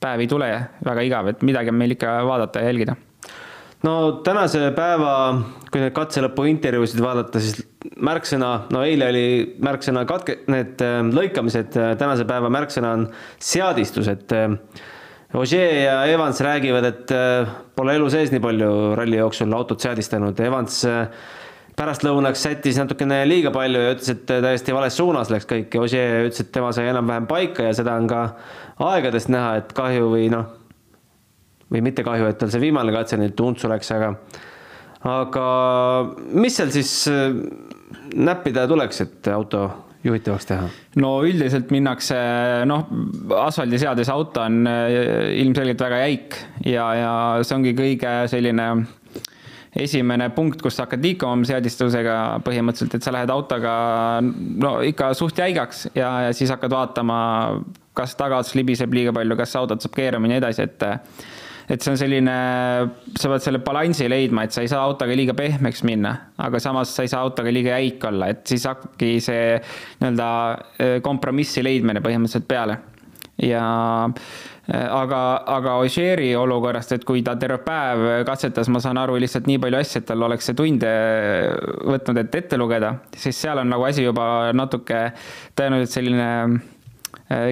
päev 0.00 0.24
ei 0.24 0.28
tule 0.28 0.48
väga 0.84 1.04
igav, 1.04 1.28
et 1.34 1.44
midagi 1.44 1.72
on 1.72 1.76
meil 1.76 1.92
ikka 1.92 2.22
vaadata 2.24 2.64
ja 2.64 2.72
jälgida 2.72 2.96
no 3.84 3.94
tänase 4.24 4.70
päeva, 4.76 5.12
kui 5.70 5.82
neid 5.82 5.94
katselõpu 5.96 6.46
intervjuusid 6.48 7.02
vaadata, 7.04 7.42
siis 7.42 7.60
märksõna, 8.04 8.50
no 8.72 8.82
eile 8.86 9.10
oli 9.12 9.26
märksõna 9.64 10.04
katke, 10.08 10.40
need 10.52 10.82
äh, 10.84 10.98
lõikamised, 11.14 11.78
äh, 11.80 11.94
tänase 12.00 12.26
päeva 12.28 12.50
märksõna 12.52 12.94
on 12.98 13.06
seadistus, 13.42 14.10
et 14.12 14.34
äh, 14.36 14.56
Ogier 15.34 15.80
ja 15.82 15.94
Evans 16.06 16.38
räägivad, 16.46 16.84
et 16.86 17.10
pole 17.74 17.96
elu 17.98 18.06
sees 18.12 18.30
nii 18.30 18.38
palju 18.38 18.68
ralli 18.94 19.18
jooksul 19.18 19.50
autot 19.56 19.82
seadistanud, 19.82 20.38
Evans 20.38 20.76
pärastlõunaks 21.74 22.44
sättis 22.46 22.78
natukene 22.78 23.18
liiga 23.26 23.50
palju 23.50 23.82
ja 23.82 23.96
ütles, 23.96 24.12
et 24.14 24.22
täiesti 24.30 24.76
vales 24.76 24.94
suunas 24.94 25.34
läks 25.34 25.50
kõik. 25.50 25.74
Ja 25.74 25.82
Ogier 25.82 26.28
ütles, 26.28 26.44
et 26.44 26.54
tema 26.54 26.70
sai 26.70 26.86
enam-vähem 26.92 27.26
paika 27.26 27.66
ja 27.66 27.74
seda 27.74 27.98
on 27.98 28.06
ka 28.06 28.28
aegadest 28.92 29.34
näha, 29.34 29.56
et 29.58 29.74
kahju 29.74 30.12
või 30.14 30.30
noh 30.30 30.52
või 31.72 31.84
mitte 31.84 32.04
kahju, 32.06 32.28
et 32.28 32.40
tal 32.40 32.52
see 32.52 32.62
viimane 32.62 32.92
katse 32.94 33.18
nüüd 33.20 33.40
untsu 33.44 33.70
läks, 33.70 33.90
aga 33.94 34.14
aga 35.04 35.46
mis 36.32 36.56
seal 36.56 36.72
siis 36.74 36.92
äh, 37.12 37.34
näppida 38.14 38.66
tuleks, 38.70 39.02
et 39.04 39.32
auto 39.32 39.66
juhitavaks 40.04 40.48
teha? 40.48 40.66
no 41.00 41.14
üldiselt 41.26 41.72
minnakse, 41.74 42.16
noh, 42.68 42.88
asfaldiseades 43.44 44.10
auto 44.12 44.44
on 44.44 44.64
äh, 44.68 45.32
ilmselgelt 45.42 45.86
väga 45.86 46.02
jäik 46.04 46.38
ja, 46.66 46.90
ja 46.98 47.14
see 47.42 47.58
ongi 47.58 47.74
kõige 47.78 48.14
selline 48.32 48.68
esimene 49.74 50.28
punkt, 50.34 50.60
kus 50.62 50.76
sa 50.76 50.84
hakkad 50.86 51.02
liikuma 51.02 51.34
oma 51.34 51.48
seadistusega 51.48 52.16
põhimõtteliselt, 52.46 52.94
et 52.94 53.06
sa 53.06 53.14
lähed 53.14 53.30
autoga 53.34 53.72
no 54.22 54.76
ikka 54.86 55.10
suht 55.18 55.40
jäigaks 55.40 55.88
ja, 55.94 56.10
ja 56.28 56.34
siis 56.36 56.52
hakkad 56.54 56.72
vaatama, 56.72 57.16
kas 57.96 58.14
tagaots 58.18 58.54
libiseb 58.54 58.94
liiga 58.94 59.14
palju, 59.14 59.38
kas 59.38 59.56
autot 59.58 59.82
saab 59.82 59.96
keerama 59.96 60.30
ja 60.30 60.34
nii 60.34 60.42
edasi, 60.44 60.68
et 60.68 60.86
et 61.68 61.80
see 61.80 61.92
on 61.92 61.98
selline, 61.98 62.36
sa 63.18 63.30
pead 63.32 63.44
selle 63.44 63.60
balansi 63.64 64.08
leidma, 64.10 64.44
et 64.44 64.54
sa 64.54 64.64
ei 64.64 64.70
saa 64.70 64.84
autoga 64.84 65.16
liiga 65.16 65.36
pehmeks 65.36 65.84
minna, 65.88 66.14
aga 66.44 66.60
samas 66.62 66.92
sa 66.94 67.04
ei 67.04 67.12
saa 67.12 67.22
autoga 67.24 67.52
liiga 67.52 67.78
jäik 67.78 68.04
olla, 68.08 68.32
et 68.34 68.42
siis 68.48 68.66
hakkabki 68.68 69.14
see 69.24 69.44
nii-öelda 70.02 70.32
äh, 70.54 70.96
kompromissi 71.04 71.64
leidmine 71.64 72.04
põhimõtteliselt 72.04 72.48
peale. 72.50 72.80
ja 73.42 73.62
äh, 74.04 74.84
aga, 74.84 75.22
aga 75.56 75.78
Ožeeri 75.82 76.30
olukorrast, 76.38 76.92
et 76.94 77.08
kui 77.08 77.24
ta 77.24 77.34
terve 77.40 77.58
päev 77.64 78.26
katsetas, 78.28 78.68
ma 78.68 78.82
saan 78.84 79.00
aru, 79.00 79.16
lihtsalt 79.22 79.48
nii 79.50 79.62
palju 79.64 79.80
asju, 79.80 80.02
et 80.02 80.10
tal 80.12 80.28
oleks 80.28 80.50
see 80.50 80.60
tunde 80.60 80.92
võtnud, 81.80 82.20
et 82.20 82.38
ette 82.42 82.60
lugeda, 82.60 82.94
siis 83.16 83.40
seal 83.40 83.64
on 83.64 83.72
nagu 83.72 83.88
asi 83.88 84.04
juba 84.04 84.52
natuke 84.52 85.08
tõenäoliselt 85.56 85.98
selline 85.98 86.30
Äh, 86.34 86.73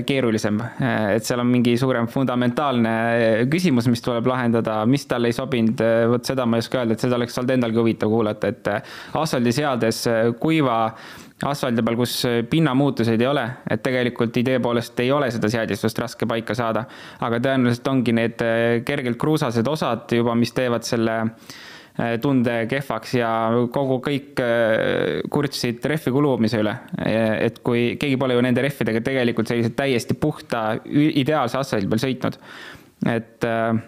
keerulisem, 0.07 0.61
äh, 0.61 1.15
et 1.17 1.25
seal 1.25 1.41
on 1.41 1.49
mingi 1.49 1.73
suurem 1.81 2.07
fundamentaalne 2.11 2.93
äh, 2.93 3.43
küsimus, 3.51 3.89
mis 3.89 4.05
tuleb 4.05 4.29
lahendada, 4.29 4.83
mis 4.87 5.07
talle 5.09 5.31
ei 5.33 5.37
sobinud, 5.37 5.81
vot 6.13 6.29
seda 6.29 6.45
ma 6.47 6.59
ei 6.59 6.65
oska 6.65 6.83
öelda, 6.83 6.97
et 6.97 7.05
seda 7.07 7.17
oleks 7.17 7.39
olnud 7.41 7.55
endalgi 7.57 7.81
huvitav 7.81 8.13
kuulata, 8.13 8.53
et 8.53 8.71
asfaldiseades 9.19 10.03
kuiva 10.43 10.77
asfaldi 11.49 11.83
peal, 11.83 11.97
kus 11.99 12.21
pinnamuutuseid 12.51 13.25
ei 13.25 13.27
ole, 13.27 13.49
et 13.73 13.83
tegelikult 13.83 14.37
idee 14.39 14.61
poolest 14.63 15.01
ei 15.03 15.11
ole 15.11 15.33
seda 15.35 15.51
seadistust 15.51 15.99
raske 15.99 16.29
paika 16.29 16.55
saada, 16.55 16.85
aga 17.25 17.41
tõenäoliselt 17.43 17.89
ongi 17.91 18.15
need 18.15 18.45
kergelt 18.87 19.19
kruusased 19.19 19.67
osad 19.67 20.13
juba, 20.15 20.37
mis 20.39 20.55
teevad 20.55 20.87
selle 20.87 21.19
äh, 21.23 21.33
Äh, 21.33 21.71
tunde 22.23 22.55
kehvaks 22.71 23.15
ja 23.19 23.31
kogu 23.73 23.99
kõik 24.05 24.41
äh, 24.41 25.21
kurtsid 25.33 25.85
rehvi 25.93 26.13
kulumise 26.15 26.63
üle. 26.63 26.73
et 27.05 27.59
kui 27.65 27.97
keegi 28.01 28.17
pole 28.17 28.39
ju 28.39 28.45
nende 28.45 28.65
rehvidega 28.65 29.03
tegelikult 29.05 29.53
sellised 29.53 29.77
täiesti 29.77 30.17
puhta 30.17 30.79
ideaalse 30.89 31.59
asfaldi 31.61 31.91
peal 31.93 32.01
sõitnud. 32.07 32.39
et, 33.13 33.45
äh, 33.45 33.83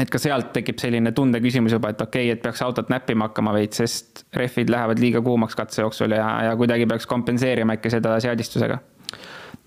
et 0.00 0.10
ka 0.10 0.20
sealt 0.22 0.54
tekib 0.56 0.80
selline 0.80 1.12
tunde 1.12 1.40
küsimus 1.44 1.76
juba, 1.76 1.92
et 1.92 2.00
okei 2.00 2.30
okay,, 2.30 2.36
et 2.38 2.42
peaks 2.42 2.62
autot 2.64 2.88
näppima 2.88 3.28
hakkama 3.28 3.52
veits, 3.52 3.82
sest 3.82 4.24
rehvid 4.36 4.72
lähevad 4.72 4.98
liiga 4.98 5.20
kuumaks 5.20 5.58
katse 5.58 5.82
jooksul 5.84 6.16
ja, 6.16 6.30
ja 6.48 6.56
kuidagi 6.56 6.88
peaks 6.88 7.06
kompenseerima 7.06 7.76
äkki 7.76 7.92
seda 7.92 8.16
seadistusega 8.24 8.80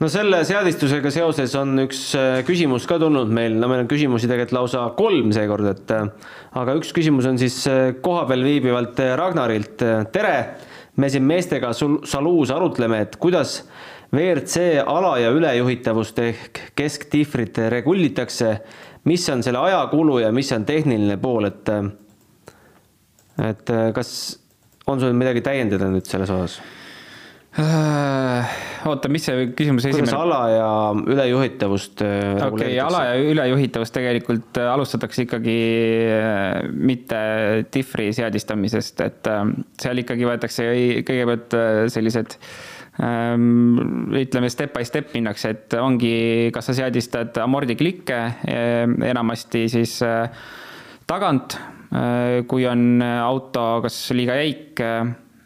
no 0.01 0.09
selle 0.09 0.41
seadistusega 0.47 1.11
seoses 1.13 1.53
on 1.59 1.83
üks 1.83 2.01
äh, 2.17 2.41
küsimus 2.47 2.87
ka 2.89 2.97
tulnud 3.01 3.31
meil, 3.33 3.55
no 3.59 3.69
meil 3.69 3.83
on 3.83 3.89
küsimusi 3.91 4.29
tegelikult 4.29 4.57
lausa 4.57 4.87
kolm 4.97 5.31
seekord, 5.35 5.67
et 5.71 5.93
äh, 5.95 6.09
aga 6.61 6.75
üks 6.79 6.93
küsimus 6.95 7.27
on 7.29 7.39
siis 7.41 7.59
äh, 7.69 7.93
kohapeal 8.01 8.43
viibivalt 8.45 8.99
Ragnarilt. 9.19 9.85
tere, 10.13 10.35
me 10.97 11.09
siin 11.11 11.25
meestega 11.27 11.73
saluus 11.77 12.53
arutleme, 12.53 13.03
et 13.05 13.17
kuidas 13.21 13.61
WRC 14.11 14.81
ala- 14.83 15.17
ja 15.21 15.31
ülejuhitavust 15.31 16.19
ehk 16.19 16.65
kesktihvrit 16.75 17.61
regullitakse, 17.71 18.57
mis 19.07 19.29
on 19.31 19.45
selle 19.45 19.61
ajakulu 19.69 20.19
ja 20.25 20.33
mis 20.35 20.51
on 20.51 20.65
tehniline 20.67 21.17
pool, 21.21 21.47
et 21.47 21.71
et 23.41 23.71
kas 23.95 24.11
on 24.91 24.99
sul 24.99 25.15
midagi 25.17 25.41
täiendada 25.45 25.87
nüüd 25.89 26.05
selles 26.05 26.29
osas? 26.29 26.59
Äh, 27.59 28.51
oota, 28.87 29.09
mis 29.11 29.25
see 29.27 29.49
küsimuse 29.51 29.89
esimene? 29.91 30.07
kuidas 30.07 30.15
ala 30.15 30.37
ja 30.47 30.67
ülejuhitavust 30.95 31.99
äh, 32.05 32.37
okei 32.45 32.47
okay,, 32.47 32.75
ala 32.79 33.01
ja 33.09 33.15
ülejuhitavust 33.19 33.91
tegelikult 33.97 34.55
äh, 34.55 34.69
alustatakse 34.71 35.25
ikkagi 35.25 35.55
mitte 36.71 37.17
difri 37.73 38.05
seadistamisest, 38.15 39.03
et 39.03 39.27
seal 39.83 39.99
ikkagi 39.99 40.29
võetakse 40.29 40.67
kõigepealt 41.09 41.55
sellised 41.91 42.37
ähm, 43.03 44.13
ütleme, 44.15 44.47
step 44.53 44.71
by 44.77 44.87
step 44.87 45.11
minnakse, 45.17 45.51
et 45.51 45.75
ongi, 45.75 46.13
kas 46.55 46.71
sa 46.71 46.77
seadistad 46.77 47.35
amordiklikke 47.43 48.21
enamasti 49.11 49.65
siis 49.73 49.97
tagant, 51.11 51.57
kui 52.47 52.63
on 52.71 53.03
auto 53.03 53.65
kas 53.83 53.99
liiga 54.15 54.39
jäik 54.39 54.79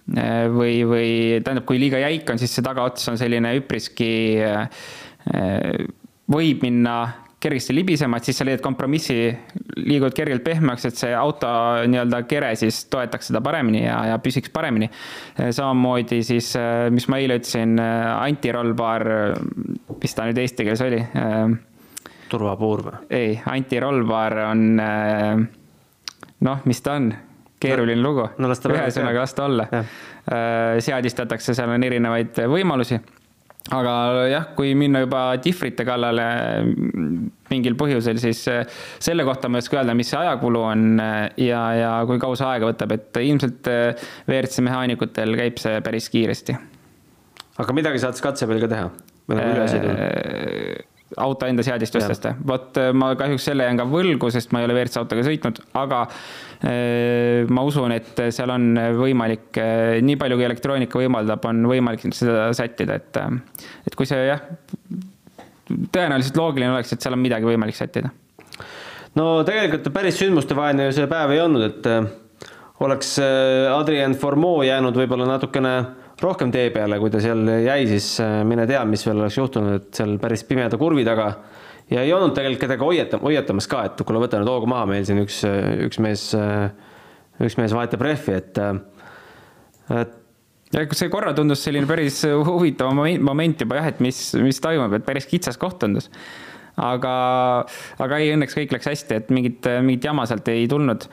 või, 0.05 0.79
või 0.85 1.11
tähendab, 1.43 1.65
kui 1.65 1.79
liiga 1.81 1.99
jäik 2.03 2.29
on, 2.29 2.39
siis 2.41 2.53
see 2.53 2.65
tagaots 2.65 3.09
on 3.09 3.17
selline 3.17 3.55
üpriski, 3.59 4.09
äh, 4.45 5.85
võib 6.31 6.65
minna 6.65 6.97
kergesti 7.45 7.75
libisema, 7.75 8.17
et 8.17 8.25
siis 8.25 8.39
sa 8.39 8.45
leiad 8.47 8.61
kompromissi, 8.63 9.29
liigud 9.77 10.13
kergelt 10.17 10.41
pehmeks, 10.45 10.87
et 10.87 10.97
see 10.97 11.11
auto 11.13 11.49
nii-öelda 11.89 12.23
kere 12.29 12.53
siis 12.57 12.83
toetaks 12.89 13.29
seda 13.29 13.41
paremini 13.45 13.83
ja, 13.83 13.99
ja 14.11 14.17
püsiks 14.21 14.53
paremini. 14.53 14.89
Äh, 15.37 15.51
samamoodi 15.53 16.21
siis, 16.25 16.53
mis 16.93 17.09
ma 17.09 17.21
eile 17.21 17.39
ütlesin, 17.41 17.77
antirollbaar, 17.81 19.07
mis 20.01 20.17
ta 20.17 20.29
nüüd 20.29 20.41
eesti 20.41 20.65
keeles 20.65 20.85
oli? 20.85 21.01
turvapuur 22.25 22.81
või? 22.87 22.97
ei, 23.13 23.35
antirollbaar 23.45 24.33
on 24.47 24.63
noh, 26.45 26.65
mis 26.65 26.81
ta 26.81 26.97
on 26.97 27.11
keeruline 27.65 28.01
lugu 28.01 28.25
no,. 28.37 28.49
ühesõnaga, 28.49 29.21
las 29.21 29.35
ta 29.35 29.45
olla. 29.49 29.67
Äh, 29.75 30.79
seadistatakse, 30.83 31.55
seal 31.57 31.71
on 31.75 31.85
erinevaid 31.85 32.41
võimalusi. 32.51 32.99
aga 33.75 33.93
jah, 34.29 34.47
kui 34.57 34.75
minna 34.77 35.01
juba 35.01 35.23
dihvrite 35.41 35.85
kallale 35.87 36.25
mingil 37.49 37.77
põhjusel, 37.79 38.19
siis 38.21 38.43
äh, 38.51 38.63
selle 39.01 39.25
kohta 39.25 39.49
ma 39.49 39.59
ei 39.59 39.65
oska 39.65 39.81
öelda, 39.81 39.97
mis 39.97 40.11
see 40.13 40.21
ajakulu 40.21 40.63
on 40.69 40.87
äh, 41.01 41.19
ja, 41.47 41.63
ja 41.79 41.91
kui 42.09 42.21
kaua 42.21 42.37
see 42.39 42.49
aega 42.53 42.69
võtab, 42.71 42.95
et 42.97 43.21
ilmselt 43.21 43.71
WRC 44.29 44.65
mehaanikutel 44.65 45.37
käib 45.41 45.61
see 45.61 45.81
päris 45.85 46.09
kiiresti. 46.13 46.57
aga 47.61 47.77
midagi 47.77 48.03
saad 48.03 48.21
katse 48.21 48.49
peal 48.49 48.65
ka 48.65 48.73
teha? 48.75 48.91
või 49.25 49.41
nagu 49.41 49.55
üleasjadel? 49.57 50.93
Auto 51.21 51.47
enda 51.47 51.63
seadistustest. 51.65 52.27
vot 52.47 52.77
äh, 52.79 52.91
ma 52.95 53.13
kahjuks 53.19 53.47
selle 53.49 53.67
jään 53.67 53.79
ka 53.79 53.87
võlgu, 53.89 54.29
sest 54.33 54.53
ma 54.53 54.61
ei 54.61 54.67
ole 54.67 54.75
WRC 54.77 54.99
autoga 55.01 55.23
sõitnud, 55.25 55.61
aga 55.81 56.01
äh, 56.07 57.45
ma 57.51 57.63
usun, 57.67 57.93
et 57.95 58.21
seal 58.35 58.53
on 58.53 58.67
võimalik, 58.99 59.49
äh, 59.61 59.97
nii 60.05 60.19
palju 60.21 60.39
kui 60.39 60.47
elektroonika 60.49 61.01
võimaldab, 61.01 61.47
on 61.49 61.63
võimalik 61.71 62.05
seda 62.15 62.49
sättida, 62.57 62.99
et, 62.99 63.21
et 63.87 63.97
kui 63.97 64.09
see 64.09 64.27
jah, 64.27 64.43
tõenäoliselt 65.69 66.37
loogiline 66.39 66.75
oleks, 66.75 66.93
et 66.93 67.05
seal 67.05 67.17
on 67.17 67.23
midagi 67.23 67.47
võimalik 67.47 67.77
sättida. 67.77 68.11
no 69.15 69.41
tegelikult 69.47 69.91
päris 69.95 70.19
sündmustevaheline 70.21 70.89
ju 70.89 70.99
see 70.99 71.11
päev 71.11 71.35
ei 71.35 71.43
olnud, 71.43 71.69
et 71.69 71.91
oleks 72.85 73.15
Adrien 73.71 74.17
Formeau 74.19 74.65
jäänud 74.67 74.97
võib-olla 74.99 75.29
natukene 75.29 75.77
rohkem 76.23 76.51
tee 76.53 76.69
peale, 76.73 76.99
kui 77.01 77.11
ta 77.11 77.19
seal 77.23 77.43
jäi, 77.65 77.85
siis 77.89 78.09
äh, 78.23 78.39
mine 78.47 78.67
tea, 78.69 78.81
mis 78.87 79.05
veel 79.07 79.21
oleks 79.23 79.37
juhtunud, 79.39 79.79
et 79.81 80.01
seal 80.01 80.17
päris 80.21 80.45
pimeda 80.47 80.79
kurvi 80.79 81.05
taga 81.07 81.31
ja 81.91 82.01
ei 82.01 82.13
olnud 82.15 82.35
tegelikult 82.35 82.65
kedagi 82.65 82.85
hoiata-, 82.87 83.21
hoiatamas 83.21 83.69
ka, 83.71 83.85
et 83.89 84.03
kuule, 84.05 84.21
võta 84.23 84.41
nüüd 84.41 84.51
hoogu 84.51 84.69
maha, 84.69 84.87
meil 84.89 85.07
siin 85.07 85.21
üks, 85.21 85.41
üks 85.85 86.01
mees, 86.01 86.27
üks 87.43 87.57
mees 87.59 87.75
vahetab 87.75 88.05
rehvi, 88.05 88.39
et, 88.39 88.61
et 89.93 90.21
ja 90.73 90.83
see 90.97 91.11
korra 91.13 91.33
tundus 91.37 91.63
selline 91.65 91.87
päris 91.89 92.23
huvitav 92.25 92.91
moment 92.95 93.61
juba 93.61 93.79
jah, 93.79 93.89
et 93.93 94.01
mis, 94.03 94.19
mis 94.41 94.59
toimub, 94.63 94.97
et 94.97 95.05
päris 95.07 95.27
kitsas 95.29 95.59
koht 95.61 95.77
tundus. 95.83 96.09
aga, 96.75 97.15
aga 98.03 98.19
ei, 98.19 98.33
õnneks 98.35 98.57
kõik 98.57 98.73
läks 98.75 98.89
hästi, 98.91 99.21
et 99.21 99.29
mingit, 99.31 99.67
mingit 99.85 100.09
jama 100.09 100.25
sealt 100.27 100.49
ei 100.51 100.65
tulnud 100.71 101.07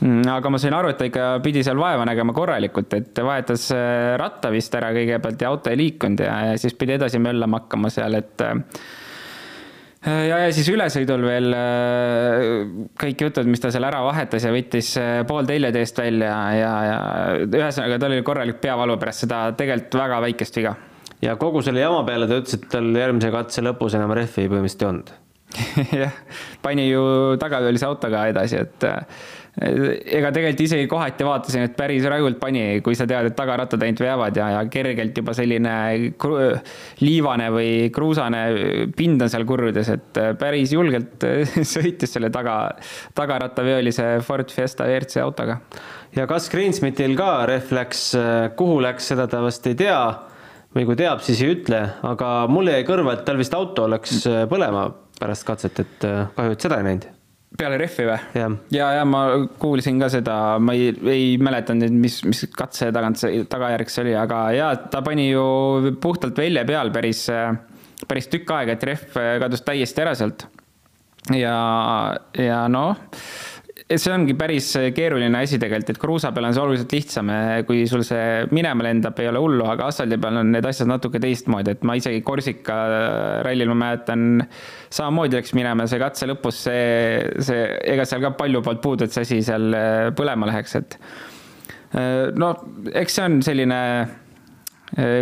aga 0.00 0.52
ma 0.52 0.58
sain 0.60 0.74
aru, 0.74 0.92
et 0.92 0.98
ta 1.00 1.08
ikka 1.08 1.26
pidi 1.44 1.62
seal 1.66 1.80
vaeva 1.80 2.06
nägema 2.08 2.32
korralikult, 2.36 2.94
et 2.96 3.20
vahetas 3.24 3.68
äh, 3.76 4.14
ratta 4.20 4.52
vist 4.52 4.74
ära 4.76 4.94
kõigepealt 4.96 5.44
ja 5.44 5.52
auto 5.52 5.72
ei 5.72 5.78
liikunud 5.80 6.24
ja, 6.24 6.38
ja 6.50 6.56
siis 6.60 6.76
pidi 6.78 6.96
edasi 6.96 7.20
möllama 7.20 7.60
hakkama 7.62 7.90
seal, 7.92 8.16
et 8.16 8.44
äh, 8.46 8.54
ja, 10.30 10.40
ja 10.46 10.50
siis 10.56 10.70
ülesõidul 10.72 11.26
veel 11.28 11.56
äh, 11.56 12.44
kõik 13.02 13.26
jutud, 13.26 13.50
mis 13.52 13.60
ta 13.60 13.72
seal 13.74 13.84
ära 13.90 14.00
vahetas 14.06 14.46
ja 14.48 14.54
võttis 14.54 14.94
pool 15.28 15.48
telje 15.48 15.72
eest 15.82 16.00
välja 16.00 16.36
ja, 16.56 16.74
ja 16.88 17.00
ühesõnaga 17.44 18.00
tal 18.00 18.16
oli 18.16 18.24
korralik 18.24 18.62
peavalu 18.64 18.96
pärast 19.00 19.26
seda 19.26 19.48
tegelikult 19.58 20.00
väga 20.00 20.22
väikest 20.24 20.60
viga. 20.62 20.78
ja 21.20 21.36
kogu 21.40 21.60
selle 21.66 21.84
jama 21.84 22.06
peale 22.08 22.30
ta 22.30 22.40
ütles, 22.40 22.56
et 22.56 22.70
tal 22.72 22.88
järgmise 22.96 23.34
katse 23.36 23.66
lõpus 23.68 24.00
enam 24.00 24.16
rehvi 24.16 24.48
põhimõtteliselt 24.48 24.86
ei 24.86 24.94
olnud 24.94 25.18
jah, 26.04 26.16
pani 26.62 26.84
ju 26.86 27.04
tagatöölise 27.42 27.88
autoga 27.88 28.22
edasi, 28.30 28.60
et 28.62 28.84
ega 29.60 30.30
tegelikult 30.32 30.62
isegi 30.64 30.86
kohati 30.88 31.26
vaatasin, 31.26 31.66
et 31.68 31.74
päris 31.76 32.04
rajult 32.08 32.38
pani, 32.40 32.80
kui 32.84 32.96
sa 32.96 33.04
tead, 33.08 33.28
et 33.28 33.36
tagarattad 33.36 33.82
ainult 33.84 34.00
veavad 34.00 34.38
ja, 34.40 34.46
ja 34.54 34.62
kergelt 34.72 35.20
juba 35.20 35.34
selline 35.36 35.74
liivane 37.04 37.50
või 37.52 37.72
kruusane 37.92 38.40
pind 38.96 39.20
on 39.20 39.32
seal 39.32 39.44
kurrudes, 39.48 39.92
et 39.92 40.22
päris 40.40 40.72
julgelt 40.72 41.26
sõitis 41.74 42.16
selle 42.16 42.32
taga, 42.32 42.56
tagarattaveolise 43.18 44.08
Ford 44.24 44.52
Fiesta 44.54 44.88
WRC 44.88 45.20
autoga. 45.26 45.60
ja 46.16 46.26
kas 46.30 46.48
Greensmithil 46.52 47.14
ka 47.20 47.44
rehv 47.50 47.76
läks, 47.76 48.08
kuhu 48.56 48.80
läks, 48.80 49.12
seda 49.12 49.28
ta 49.28 49.44
vast 49.44 49.68
ei 49.68 49.76
tea 49.76 50.00
või 50.72 50.88
kui 50.88 50.96
teab, 50.96 51.20
siis 51.26 51.44
ei 51.44 51.56
ütle, 51.58 51.84
aga 52.06 52.34
mulle 52.48 52.78
jäi 52.78 52.88
kõrva, 52.88 53.18
et 53.18 53.24
tal 53.28 53.40
vist 53.40 53.54
auto 53.58 53.90
läks 53.92 54.24
põlema 54.48 54.88
pärast 55.20 55.44
katset, 55.44 55.84
et 55.84 56.12
kahju, 56.36 56.56
et 56.56 56.62
seda 56.64 56.80
ei 56.80 56.92
näinud 56.94 57.10
peale 57.58 57.78
rehvi 57.80 58.06
või? 58.08 58.18
ja, 58.38 58.46
ja, 58.74 58.92
ja 58.98 59.04
ma 59.08 59.24
kuulsin 59.60 60.00
ka 60.02 60.10
seda, 60.12 60.36
ma 60.62 60.74
ei, 60.76 60.92
ei 61.10 61.26
mäletanud 61.42 61.88
nüüd, 61.88 61.98
mis, 62.06 62.20
mis 62.28 62.44
katse 62.54 62.90
tagant 62.94 63.20
see 63.20 63.44
tagajärg 63.50 63.92
see 63.92 64.04
oli, 64.06 64.16
aga 64.18 64.40
ja 64.56 64.70
ta 64.92 65.02
pani 65.06 65.30
ju 65.30 65.94
puhtalt 66.02 66.38
velje 66.38 66.64
peal 66.68 66.92
päris, 66.94 67.26
päris 68.08 68.30
tükk 68.32 68.54
aega, 68.56 68.76
et 68.76 68.88
rehv 68.90 69.20
kadus 69.44 69.64
täiesti 69.66 70.04
ära 70.04 70.14
sealt. 70.18 70.46
ja, 71.36 71.56
ja 72.38 72.64
noh 72.72 72.98
see 73.98 74.12
ongi 74.14 74.34
päris 74.38 74.68
keeruline 74.94 75.40
asi 75.42 75.58
tegelikult, 75.58 75.90
et 75.90 75.98
kruusa 75.98 76.30
peal 76.34 76.46
on 76.46 76.54
see 76.54 76.62
oluliselt 76.62 76.92
lihtsam, 76.94 77.32
kui 77.66 77.82
sul 77.90 78.04
see 78.06 78.44
minema 78.54 78.86
lendab, 78.86 79.18
ei 79.18 79.30
ole 79.30 79.42
hullu, 79.42 79.64
aga 79.72 79.88
asfaldi 79.90 80.18
peal 80.22 80.38
on 80.42 80.52
need 80.54 80.68
asjad 80.68 80.90
natuke 80.90 81.18
teistmoodi, 81.22 81.74
et 81.74 81.82
ma 81.88 81.96
isegi 81.98 82.22
Korsika 82.26 82.76
rallil 83.46 83.72
ma 83.72 83.78
mäletan, 83.82 84.44
samamoodi 84.94 85.40
läks 85.40 85.54
minema 85.58 85.88
see 85.90 86.02
katse 86.02 86.30
lõpus, 86.30 86.62
see, 86.68 87.42
see, 87.42 87.66
ega 87.94 88.06
seal 88.06 88.22
ka 88.28 88.34
palju 88.38 88.62
polnud 88.66 88.84
puudu, 88.84 89.08
et 89.08 89.16
see 89.16 89.26
asi 89.26 89.42
seal 89.50 89.74
põlema 90.18 90.52
läheks, 90.52 90.78
et 90.78 90.98
no 92.38 92.54
eks 92.94 93.18
see 93.18 93.26
on 93.26 93.40
selline 93.42 93.80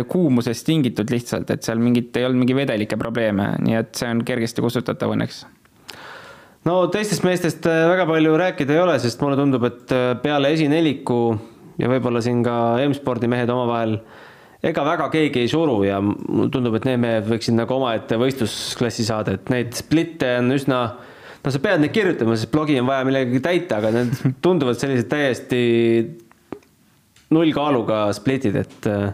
kuumusest 0.09 0.65
tingitud 0.65 1.09
lihtsalt, 1.13 1.49
et 1.53 1.65
seal 1.65 1.81
mingit, 1.81 2.13
ei 2.17 2.25
olnud 2.27 2.45
mingi 2.45 2.57
vedelike 2.57 2.97
probleeme, 3.01 3.55
nii 3.65 3.81
et 3.81 3.95
see 3.97 4.09
on 4.13 4.21
kergesti 4.25 4.61
kustutatav 4.65 5.17
õnneks 5.17 5.47
no 6.67 6.79
teistest 6.91 7.23
meestest 7.27 7.67
äh, 7.69 7.85
väga 7.89 8.07
palju 8.09 8.35
rääkida 8.39 8.75
ei 8.75 8.81
ole, 8.83 8.97
sest 9.01 9.21
mulle 9.23 9.37
tundub, 9.39 9.65
et 9.69 9.93
äh, 9.95 10.11
peale 10.23 10.51
esineliku 10.55 11.21
ja 11.79 11.91
võib-olla 11.91 12.21
siin 12.23 12.41
ka 12.45 12.55
M-spordi 12.87 13.29
mehed 13.31 13.51
omavahel 13.53 13.99
ega 14.65 14.83
väga 14.83 15.07
keegi 15.13 15.45
ei 15.45 15.51
suru 15.51 15.81
ja 15.87 16.01
mulle 16.03 16.49
tundub, 16.51 16.75
et 16.75 16.87
need 16.89 16.99
mehed 16.99 17.29
võiksid 17.29 17.55
nagu 17.55 17.77
omaette 17.77 18.19
võistlusklassi 18.19 19.07
saada, 19.07 19.37
et 19.37 19.51
neid 19.53 19.71
splitte 19.77 20.33
on 20.41 20.51
üsna, 20.57 20.81
no 21.39 21.53
sa 21.53 21.61
pead 21.63 21.83
neid 21.83 21.95
kirjutama, 21.95 22.35
sest 22.35 22.51
blogi 22.51 22.75
on 22.81 22.89
vaja 22.89 23.07
millegagi 23.07 23.43
täita, 23.45 23.79
aga 23.79 23.93
need 23.95 24.17
tunduvad 24.45 24.79
sellised 24.81 25.07
täiesti 25.11 25.61
nullkaaluga 27.31 28.07
splitid, 28.17 28.59
et 28.59 28.91
äh, 28.91 29.07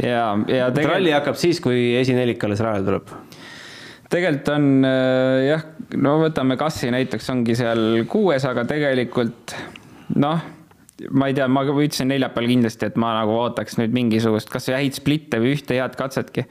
ja, 0.00 0.24
ja 0.48 0.70
tegelikult... 0.70 0.88
ralli 0.94 1.14
hakkab 1.18 1.36
siis, 1.40 1.60
kui 1.60 1.92
esinelik 2.00 2.48
alles 2.48 2.64
rajale 2.64 2.88
tuleb 2.88 3.14
tegelikult 4.12 4.50
on 4.54 4.66
äh, 4.86 5.42
jah, 5.48 5.64
no 6.00 6.16
võtame 6.22 6.58
Kassi 6.60 6.90
näiteks 6.92 7.30
ongi 7.32 7.56
seal 7.58 8.04
kuues, 8.10 8.44
aga 8.48 8.66
tegelikult 8.68 9.56
noh, 10.20 10.44
ma 11.10 11.28
ei 11.28 11.36
tea, 11.36 11.48
ma 11.50 11.64
ütlesin 11.66 12.12
neljapäeval 12.12 12.50
kindlasti, 12.52 12.88
et 12.90 13.00
ma 13.00 13.14
nagu 13.18 13.34
ootaks 13.40 13.78
nüüd 13.80 13.94
mingisugust 13.96 14.52
kasvõi 14.52 14.82
häid 14.82 14.98
splitte 14.98 15.40
või 15.42 15.56
ühte 15.56 15.78
head 15.78 15.96
katsetki 15.98 16.46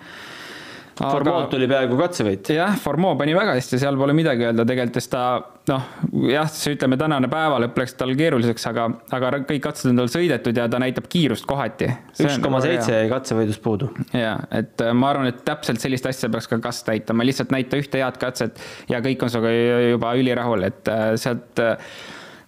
aga.... 0.99 1.11
Formood 1.11 1.49
tuli 1.53 1.69
peaaegu 1.71 1.97
katsevõit. 1.99 2.53
jah, 2.55 2.75
Formoo 2.81 3.15
pani 3.19 3.35
väga 3.37 3.55
hästi, 3.57 3.79
seal 3.81 3.97
pole 3.99 4.15
midagi 4.17 4.47
öelda, 4.49 4.65
tegelikult 4.67 4.99
sest 5.01 5.13
ta 5.13 5.23
noh, 5.69 5.87
jah, 6.31 6.47
see 6.51 6.75
ütleme, 6.75 6.97
tänane 6.99 7.29
päevalõpp 7.31 7.79
läks 7.81 7.95
tal 7.99 8.13
keeruliseks, 8.17 8.65
aga, 8.71 8.87
aga 9.13 9.31
kõik 9.49 9.63
katsed 9.63 9.91
on 9.91 10.01
tal 10.01 10.09
sõidetud 10.11 10.57
ja 10.57 10.67
ta 10.71 10.79
näitab 10.81 11.09
kiirust 11.11 11.45
kohati. 11.49 11.89
üks 12.19 12.39
koma 12.43 12.61
seitse 12.63 12.95
jäi 12.95 13.09
katsevõidust 13.11 13.63
puudu. 13.63 13.91
ja, 14.17 14.37
et 14.57 14.81
äh, 14.81 14.93
ma 14.97 15.11
arvan, 15.13 15.29
et 15.31 15.43
täpselt 15.47 15.81
sellist 15.83 16.07
asja 16.09 16.31
peaks 16.33 16.49
ka 16.51 16.61
Kast 16.61 16.89
näitama, 16.89 17.25
lihtsalt 17.27 17.53
näita 17.53 17.79
ühte 17.81 18.01
head 18.01 18.17
katset 18.21 18.61
ja 18.89 19.01
kõik 19.03 19.23
on 19.25 19.33
sinuga 19.33 19.51
juba 19.91 20.15
ülirahul, 20.19 20.65
et 20.69 20.89
äh, 20.91 21.11
sealt 21.21 21.61
äh, 21.61 21.77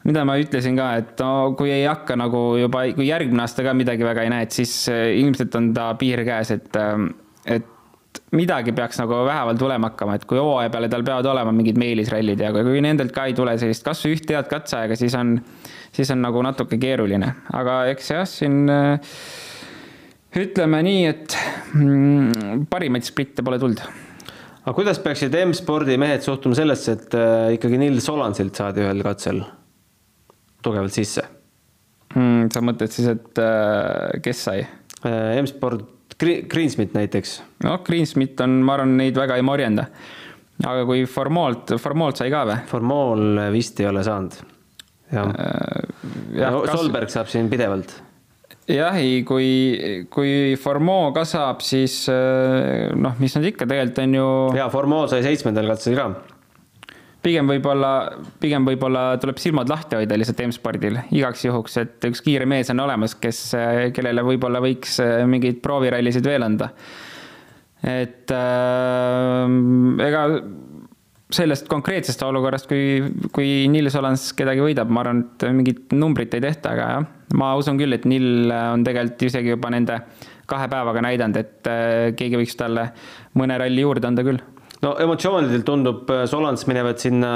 mida 0.08 0.26
ma 0.28 0.36
ütlesin 0.42 0.78
ka, 0.78 0.90
et 1.02 1.22
no 1.24 1.54
kui 1.58 1.72
ei 1.74 1.86
hakka 1.88 2.18
nagu 2.20 2.46
juba, 2.60 2.86
kui 2.98 3.08
järgmine 3.08 3.46
aasta 3.46 3.66
ka 3.66 3.76
midagi 3.78 4.06
väga 4.06 4.26
ei 4.26 4.34
näe, 4.34 4.48
et 4.48 4.56
siis 4.56 4.74
ilmselt 4.92 5.56
on 5.60 5.72
ta 5.76 5.92
piir 6.00 6.26
käes, 6.28 6.52
et, 6.58 6.82
et 7.46 7.70
midagi 8.36 8.74
peaks 8.76 9.00
nagu 9.02 9.24
vähemalt 9.28 9.60
tulema 9.62 9.90
hakkama, 9.92 10.18
et 10.18 10.26
kui 10.30 10.40
hooaja 10.40 10.72
peale 10.74 10.90
tal 10.92 11.06
peavad 11.06 11.28
olema 11.30 11.54
mingid 11.56 11.80
meelisrallid 11.82 12.42
ja 12.42 12.52
kui 12.56 12.82
nendelt 12.84 13.14
ka 13.16 13.28
ei 13.30 13.36
tule 13.38 13.56
sellist 13.62 13.86
kasvõi 13.86 14.18
üht 14.18 14.34
head 14.34 14.50
katseaega, 14.52 14.98
siis 15.00 15.16
on, 15.20 15.36
siis 15.94 16.12
on 16.14 16.24
nagu 16.26 16.42
natuke 16.46 16.80
keeruline, 16.82 17.30
aga 17.54 17.84
eks 17.94 18.12
jah, 18.14 18.26
siin 18.30 18.64
äh, 18.74 19.18
ütleme 20.44 20.82
nii, 20.86 21.04
et 21.12 21.38
mm, 21.78 22.66
parimaid 22.72 23.06
splitte 23.08 23.46
pole 23.46 23.62
tulnud. 23.62 23.84
aga 24.64 24.76
kuidas 24.78 25.02
peaksid 25.04 25.36
M-spordi 25.44 25.98
mehed 26.02 26.26
suhtuma 26.26 26.58
sellesse, 26.58 26.98
et 26.98 27.18
äh, 27.20 27.54
ikkagi 27.60 27.82
Nils 27.82 28.10
Olansilt 28.14 28.58
saadi 28.58 28.86
ühel 28.86 29.06
katsel 29.06 29.44
tugevalt 30.64 30.96
sisse 30.96 31.26
mm,? 32.16 32.54
sa 32.54 32.66
mõtled 32.66 32.94
siis, 32.94 33.10
et 33.14 33.44
äh, 33.44 34.22
kes 34.26 34.48
sai? 34.50 34.64
M-sport 35.04 35.93
Greensmith 36.20 36.96
näiteks. 36.98 37.38
noh, 37.66 37.80
Greensmith 37.86 38.42
on, 38.44 38.62
ma 38.66 38.78
arvan, 38.78 38.96
neid 39.00 39.18
väga 39.18 39.38
ei 39.40 39.46
morjenda. 39.46 39.88
aga 40.64 40.86
kui 40.88 41.06
Formoolt, 41.10 41.76
Formoolt 41.82 42.22
sai 42.22 42.32
ka 42.34 42.46
või? 42.50 42.58
Formool 42.70 43.44
vist 43.56 43.80
ei 43.84 43.90
ole 43.90 44.04
saanud. 44.06 44.40
jah 45.14 45.30
ja, 46.34 46.50
no, 46.50 46.64
kas... 46.66 46.76
Solberg 46.78 47.14
saab 47.14 47.32
siin 47.32 47.50
pidevalt. 47.52 47.96
jah, 48.70 48.96
ei, 49.00 49.24
kui, 49.28 50.06
kui 50.14 50.54
Formoo 50.62 51.12
ka 51.16 51.26
saab, 51.28 51.64
siis 51.66 52.04
noh, 52.10 53.18
mis 53.20 53.36
nad 53.38 53.50
ikka 53.50 53.68
tegelikult 53.70 54.06
on 54.06 54.20
ju. 54.20 54.30
ja 54.60 54.70
Formoo 54.74 55.08
sai 55.12 55.26
seitsmendal 55.26 55.74
katsel 55.74 55.98
ka 56.00 56.12
pigem 57.24 57.48
võib-olla, 57.50 57.92
pigem 58.44 58.68
võib-olla 58.68 59.06
tuleb 59.22 59.40
silmad 59.42 59.72
lahti 59.72 59.98
hoida 60.00 60.18
lihtsalt 60.20 60.44
M-spordil 60.48 61.00
igaks 61.16 61.46
juhuks, 61.48 61.78
et 61.82 62.08
üks 62.10 62.22
kiire 62.26 62.48
mees 62.50 62.72
on 62.74 62.84
olemas, 62.84 63.16
kes, 63.20 63.46
kellele 63.96 64.26
võib-olla 64.28 64.62
võiks 64.64 65.00
äh, 65.04 65.24
mingeid 65.30 65.62
proovirallisid 65.64 66.28
veel 66.28 66.46
anda. 66.46 66.72
et 67.84 68.32
äh, 68.32 69.58
ega 70.08 70.28
sellest 71.34 71.66
konkreetsest 71.72 72.22
olukorrast, 72.28 72.68
kui, 72.70 73.02
kui 73.34 73.66
Nils 73.72 73.96
Olans 73.98 74.28
kedagi 74.38 74.62
võidab, 74.62 74.92
ma 74.94 75.02
arvan, 75.02 75.24
et 75.24 75.48
mingit 75.56 75.96
numbrit 75.98 76.36
ei 76.38 76.44
tehta, 76.44 76.76
aga 76.76 76.90
jah, 76.92 77.08
ma 77.40 77.56
usun 77.58 77.80
küll, 77.80 77.96
et 77.96 78.06
Nill 78.06 78.52
on 78.54 78.86
tegelikult 78.86 79.26
isegi 79.32 79.56
juba 79.56 79.72
nende 79.74 79.98
kahe 80.50 80.68
päevaga 80.70 81.02
näidanud, 81.08 81.40
et 81.40 81.72
äh, 81.72 82.12
keegi 82.20 82.38
võiks 82.42 82.60
talle 82.60 82.92
mõne 83.40 83.58
ralli 83.58 83.86
juurde 83.86 84.12
anda 84.12 84.26
küll 84.28 84.42
no 84.84 84.94
emotsioonidelt 85.04 85.66
tundub 85.68 86.10
äh, 86.14 86.24
Solans 86.30 86.66
minevat 86.70 87.04
sinna 87.04 87.34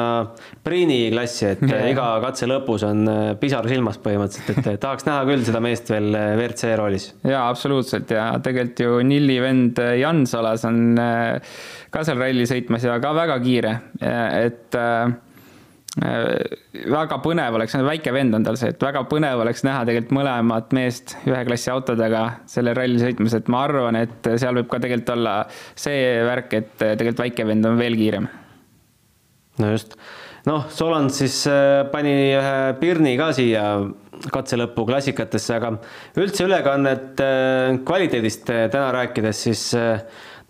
Priini 0.64 1.08
klassi, 1.14 1.52
et 1.54 1.64
yeah. 1.66 1.88
iga 1.92 2.08
katse 2.24 2.50
lõpus 2.50 2.86
on 2.88 3.04
äh, 3.12 3.32
pisar 3.40 3.68
silmas 3.70 4.00
põhimõtteliselt, 4.04 4.72
et 4.74 4.82
tahaks 4.84 5.08
näha 5.08 5.24
küll 5.30 5.46
seda 5.48 5.62
meest 5.64 5.92
veel 5.92 6.12
äh, 6.16 6.34
WRC 6.38 6.74
roolis. 6.80 7.10
jaa, 7.28 7.48
absoluutselt 7.48 8.12
ja 8.14 8.30
tegelikult 8.44 8.84
ju 8.84 9.00
Nilli 9.08 9.40
vend 9.44 9.80
Jan 10.00 10.26
Solas 10.30 10.66
on 10.68 10.98
ka 10.98 12.04
seal 12.06 12.20
ralli 12.20 12.46
sõitmas 12.50 12.84
ja 12.86 12.98
ka 13.02 13.14
väga 13.16 13.38
kiire, 13.44 13.74
et 14.02 14.78
Äh, 14.78 15.14
väga 15.98 17.18
põnev 17.24 17.58
oleks, 17.58 17.76
väike 17.86 18.12
vend 18.14 18.36
on 18.38 18.46
tal 18.46 18.58
see, 18.60 18.70
et 18.74 18.84
väga 18.84 19.02
põnev 19.10 19.42
oleks 19.42 19.64
näha 19.66 19.82
tegelikult 19.88 20.14
mõlemat 20.20 20.74
meest 20.78 21.16
ühe 21.26 21.40
klassi 21.48 21.72
autodega 21.74 22.24
sellel 22.50 22.78
ralli 22.78 23.02
sõitmas, 23.02 23.34
et 23.38 23.50
ma 23.52 23.64
arvan, 23.66 23.98
et 23.98 24.30
seal 24.38 24.60
võib 24.60 24.70
ka 24.70 24.82
tegelikult 24.84 25.16
olla 25.16 25.36
see 25.74 26.20
värk, 26.28 26.54
et 26.54 26.76
tegelikult 26.84 27.24
väike 27.26 27.48
vend 27.50 27.70
on 27.70 27.80
veel 27.82 27.98
kiirem. 27.98 28.28
no 29.58 29.72
just, 29.74 29.98
noh, 30.46 30.68
Soland 30.74 31.14
siis 31.18 31.40
äh, 31.50 31.82
pani 31.94 32.14
ühe 32.38 32.58
Pirni 32.82 33.16
ka 33.18 33.32
siia 33.38 33.66
katse 34.34 34.58
lõppu 34.58 34.86
klassikatesse, 34.86 35.58
aga 35.58 35.74
üldse 36.22 36.46
ülekannet 36.46 37.26
äh, 37.26 37.74
kvaliteedist 37.88 38.46
täna 38.46 38.92
rääkides, 39.00 39.42
siis 39.50 39.66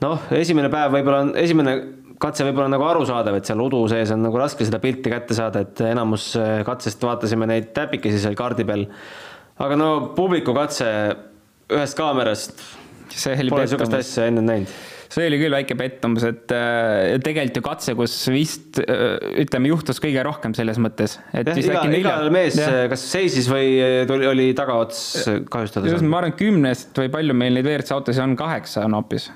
noh, 0.04 0.28
esimene 0.36 0.68
päev 0.74 0.92
võib-olla 1.00 1.24
on, 1.24 1.34
esimene 1.40 1.80
katse 2.22 2.48
võib-olla 2.48 2.72
nagu 2.74 2.86
arusaadav, 2.88 3.38
et 3.40 3.50
seal 3.50 3.62
udu 3.62 3.84
sees 3.92 4.12
on 4.16 4.24
nagu 4.26 4.42
raske 4.42 4.66
seda 4.68 4.82
pilti 4.84 5.14
kätte 5.14 5.38
saada, 5.38 5.64
et 5.68 5.86
enamus 5.86 6.32
äh, 6.40 6.60
katsest 6.68 7.04
vaatasime 7.06 7.50
neid 7.50 7.72
täpikesi 7.78 8.22
seal 8.24 8.38
kaardi 8.38 8.66
peal. 8.68 8.88
aga 9.64 9.80
no 9.80 9.90
publiku 10.18 10.56
katse 10.58 10.90
ühest 11.74 11.98
kaamerast, 12.00 12.62
pole 13.08 13.66
niisugust 13.66 14.00
asja 14.02 14.30
enne 14.32 14.46
näinud 14.46 14.78
see 15.08 15.28
oli 15.30 15.38
küll 15.40 15.54
väike 15.56 15.76
pettumus, 15.80 16.26
et 16.28 16.52
äh, 16.52 17.16
tegelikult 17.24 17.60
ju 17.60 17.64
katse, 17.66 17.96
kus 17.98 18.16
vist 18.34 18.80
äh, 18.84 19.16
ütleme, 19.44 19.72
juhtus 19.72 20.02
kõige 20.04 20.24
rohkem 20.28 20.56
selles 20.58 20.80
mõttes. 20.84 21.18
et 21.32 21.48
ja, 21.48 21.56
iga, 21.62 21.84
igal 21.96 22.32
mees 22.34 22.60
ja. 22.60 22.86
kas 22.92 23.06
seisis 23.08 23.48
või 23.52 23.78
tuli, 24.10 24.28
oli 24.28 24.50
tagaots 24.58 25.00
kahjustada? 25.54 25.96
ma 26.04 26.22
arvan, 26.22 26.36
kümnest 26.38 26.98
või 27.00 27.12
palju 27.14 27.38
meil 27.38 27.56
neid 27.56 27.68
WRC 27.68 27.96
autosid 27.96 28.26
on, 28.26 28.36
kaheksa 28.40 28.84
on 28.88 28.98
hoopis. 29.00 29.30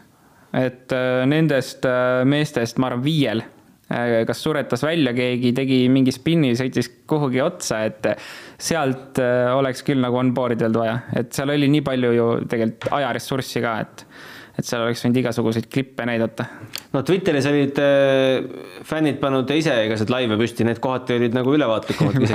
Et 0.58 0.96
äh, 0.96 1.24
nendest 1.30 1.88
meestest, 2.28 2.80
ma 2.82 2.92
arvan, 2.92 3.04
viiel 3.06 3.44
kas 3.92 4.40
suretas 4.40 4.86
välja 4.86 5.12
keegi, 5.12 5.50
tegi 5.52 5.78
mingi 5.92 6.14
spinni, 6.16 6.54
sõitis 6.56 6.88
kuhugi 7.12 7.42
otsa, 7.44 7.82
et 7.90 8.06
sealt 8.56 9.20
oleks 9.20 9.84
küll 9.84 10.00
nagu 10.00 10.16
on 10.16 10.30
board'i 10.32 10.64
olnud 10.64 10.80
vaja, 10.80 10.94
et 11.20 11.36
seal 11.36 11.52
oli 11.52 11.68
nii 11.74 11.84
palju 11.84 12.12
ju 12.16 12.28
tegelikult 12.54 12.88
ajaressurssi 13.02 13.66
ka, 13.66 13.74
et 13.84 14.06
et 14.62 14.68
seal 14.68 14.84
oleks 14.84 15.02
võinud 15.04 15.20
igasuguseid 15.22 15.68
klippe 15.72 16.06
näidata. 16.08 16.46
no 16.94 17.02
Twitteris 17.08 17.48
olid 17.50 17.80
äh, 17.82 18.44
fännid 18.88 19.20
pannud 19.22 19.50
ise 19.56 19.74
igasuguseid 19.86 20.14
laive 20.14 20.38
püsti, 20.40 20.66
need 20.68 20.82
kohati 20.84 21.18
olid 21.18 21.36
nagu 21.38 21.54
ülevaatlikumad 21.56 22.20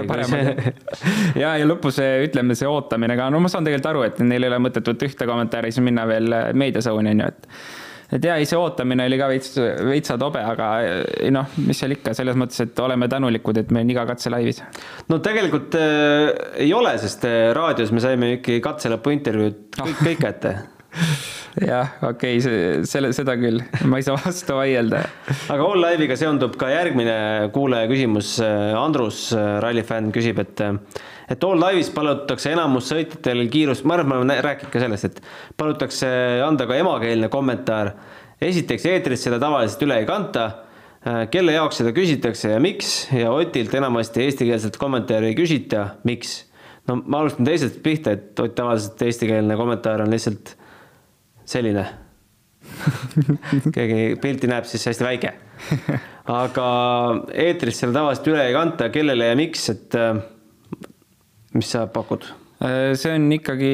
ja, 1.42 1.54
ja 1.60 1.66
lõpus 1.68 2.00
ütleme, 2.00 2.56
see 2.58 2.68
ootamine 2.70 3.18
ka, 3.18 3.28
no 3.32 3.40
ma 3.42 3.52
saan 3.52 3.66
tegelikult 3.66 3.90
aru, 3.92 4.06
et 4.08 4.22
neil 4.24 4.46
ei 4.46 4.52
ole 4.52 4.62
mõtet 4.66 4.88
võtta 4.88 5.08
ühte 5.08 5.28
kommentaari, 5.28 5.72
siis 5.74 5.84
minna 5.86 6.06
veel 6.08 6.32
äh, 6.32 6.48
meediasooni, 6.56 7.14
on 7.14 7.26
ju, 7.26 7.34
et 7.34 7.50
et 8.12 8.24
jaa, 8.28 8.36
ei 8.38 8.46
see 8.48 8.58
ootamine 8.60 9.06
oli 9.08 9.18
ka 9.20 9.30
veits, 9.30 9.56
veitsa 9.88 10.18
tobe, 10.20 10.42
aga 10.42 10.68
noh, 11.34 11.56
mis 11.66 11.80
seal 11.82 11.96
ikka, 11.96 12.14
selles 12.16 12.38
mõttes, 12.38 12.62
et 12.66 12.84
oleme 12.84 13.08
tänulikud, 13.10 13.62
et 13.62 13.74
meil 13.74 13.86
on 13.88 13.94
iga 13.96 14.06
katse 14.12 14.32
laivis. 14.32 14.62
no 15.10 15.20
tegelikult 15.24 15.74
äh, 15.80 16.30
ei 16.66 16.72
ole, 16.76 16.96
sest 17.02 17.26
äh, 17.28 17.50
raadios 17.56 17.92
me 17.94 18.04
saime 18.04 18.36
ikkagi 18.38 18.62
katse 18.64 18.92
lõpu 18.92 19.14
intervjuud 19.16 19.60
kõik, 19.80 20.00
kõik 20.02 20.22
kätte 20.22 20.54
jah, 21.70 21.96
okei 22.04 22.38
okay,, 22.38 22.84
selle, 22.88 23.10
seda 23.16 23.36
küll, 23.40 23.60
ma 23.88 24.00
ei 24.00 24.06
saa 24.06 24.16
vastu 24.20 24.56
vaielda. 24.58 25.02
aga 25.52 25.66
All 25.66 25.82
Live'iga 25.82 26.16
seondub 26.18 26.56
ka 26.60 26.70
järgmine 26.72 27.16
kuulaja 27.54 27.88
küsimus. 27.90 28.36
Andrus, 28.76 29.28
rallifänn, 29.64 30.12
küsib, 30.14 30.40
et, 30.40 30.62
et 31.28 31.44
All 31.44 31.58
Live'is 31.60 31.90
palutakse 31.94 32.52
enamus 32.52 32.90
sõitjatel 32.92 33.46
kiirust, 33.52 33.86
ma 33.88 33.98
arvan, 33.98 34.08
ma 34.08 34.20
olen 34.22 34.44
rääkinud 34.46 34.72
ka 34.72 34.82
sellest, 34.82 35.10
et 35.10 35.56
palutakse 35.58 36.08
anda 36.46 36.68
ka 36.68 36.78
emakeelne 36.78 37.28
kommentaar. 37.32 37.94
esiteks, 38.40 38.84
eetris 38.86 39.22
seda 39.24 39.38
tavaliselt 39.40 39.82
üle 39.82 40.00
ei 40.02 40.06
kanta 40.06 40.50
kelle 41.30 41.54
jaoks 41.54 41.80
seda 41.80 41.92
küsitakse 41.94 42.50
ja 42.50 42.60
miks 42.62 43.06
ja 43.14 43.30
Otilt 43.30 43.74
enamasti 43.78 44.24
eestikeelset 44.24 44.76
kommentaari 44.80 45.30
ei 45.30 45.38
küsita, 45.38 45.88
miks? 46.04 46.44
no 46.88 46.98
ma 47.04 47.22
alustan 47.22 47.46
teisest 47.46 47.78
pihta, 47.82 48.16
et 48.16 48.40
Ott 48.40 48.54
tavaliselt 48.58 49.02
eestikeelne 49.06 49.56
kommentaar 49.58 50.02
on 50.02 50.10
lihtsalt 50.10 50.56
selline 51.46 51.86
keegi 53.76 54.16
pilti 54.22 54.50
näeb, 54.50 54.66
siis 54.66 54.86
hästi 54.90 55.06
väike. 55.06 55.32
aga 56.26 56.66
eetris 57.46 57.78
selle 57.80 57.94
tavaliselt 57.94 58.32
üle 58.32 58.48
ei 58.48 58.56
kanta, 58.56 58.90
kellele 58.94 59.30
ja 59.30 59.36
miks, 59.38 59.68
et 59.70 59.94
äh, 59.94 60.18
mis 61.58 61.70
sa 61.74 61.86
pakud? 61.92 62.26
Äh, 62.56 62.94
see 62.96 63.12
on 63.12 63.28
ikkagi 63.36 63.70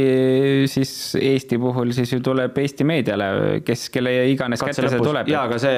siis 0.70 0.92
Eesti 1.20 1.58
puhul 1.62 1.92
siis 1.94 2.10
ju 2.16 2.22
tuleb 2.24 2.56
Eesti 2.58 2.86
meediale, 2.88 3.32
kes, 3.66 3.88
kelle 3.94 4.14
iganes 4.32 4.62
kätte 4.64 4.88
see 4.90 5.02
tuleb. 5.02 5.30
jaa, 5.30 5.44
aga 5.46 5.58
see 5.62 5.76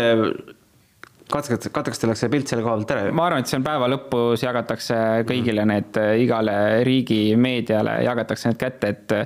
katkest-, 1.28 1.68
katkestatakse 1.74 2.30
pilt 2.32 2.48
selle 2.48 2.64
koha 2.64 2.78
pealt 2.78 2.94
ära. 2.94 3.12
ma 3.12 3.28
arvan, 3.28 3.44
et 3.44 3.50
see 3.50 3.58
on 3.60 3.66
päeva 3.66 3.90
lõpus 3.92 4.44
jagatakse 4.46 4.98
kõigile 5.28 5.66
need, 5.68 6.00
igale 6.24 6.56
riigi 6.88 7.22
meediale 7.36 7.98
jagatakse 8.06 8.52
need 8.52 8.60
kätte, 8.60 8.94
et 8.94 9.16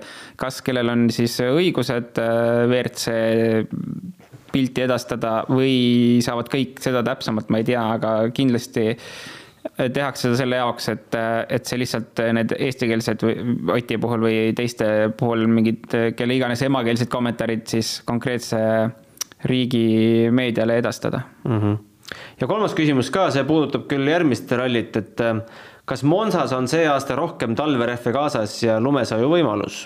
kas 0.40 0.62
kellel 0.66 0.94
on 0.94 1.08
siis 1.14 1.38
õigused 1.46 2.18
äh, 2.22 2.64
WRC 2.66 3.14
pilti 4.52 4.84
edastada 4.86 5.42
või 5.52 6.18
saavad 6.24 6.48
kõik 6.50 6.80
seda 6.82 7.02
täpsemalt, 7.06 7.50
ma 7.52 7.60
ei 7.60 7.68
tea, 7.68 7.82
aga 7.98 8.14
kindlasti 8.34 8.94
tehakse 9.78 10.26
seda 10.26 10.38
selle 10.40 10.60
jaoks, 10.60 10.88
et, 10.92 11.16
et 11.48 11.68
see 11.68 11.78
lihtsalt 11.78 12.22
need 12.34 12.54
eestikeelsed 12.58 13.24
Oti 13.74 13.98
puhul 14.02 14.24
või 14.26 14.38
teiste 14.58 14.88
puhul 15.18 15.46
mingid, 15.50 15.86
kelle 16.18 16.34
iganes 16.34 16.62
emakeelsed 16.66 17.10
kommentaarid 17.12 17.66
siis 17.70 17.98
konkreetse 18.08 18.58
riigi 19.46 20.28
meediale 20.34 20.80
edastada 20.82 21.22
mm. 21.44 21.60
-hmm 21.60 21.84
ja 22.40 22.46
kolmas 22.48 22.72
küsimus 22.72 23.10
ka, 23.12 23.26
see 23.30 23.44
puudutab 23.44 23.84
küll 23.90 24.08
järgmist 24.08 24.52
rallit, 24.56 24.96
et 24.96 25.20
kas 25.88 26.04
Monsas 26.08 26.52
on 26.56 26.68
see 26.70 26.86
aasta 26.88 27.16
rohkem 27.18 27.56
talverehve 27.58 28.12
kaasas 28.14 28.62
ja 28.62 28.78
lumesaju 28.80 29.28
võimalus? 29.32 29.82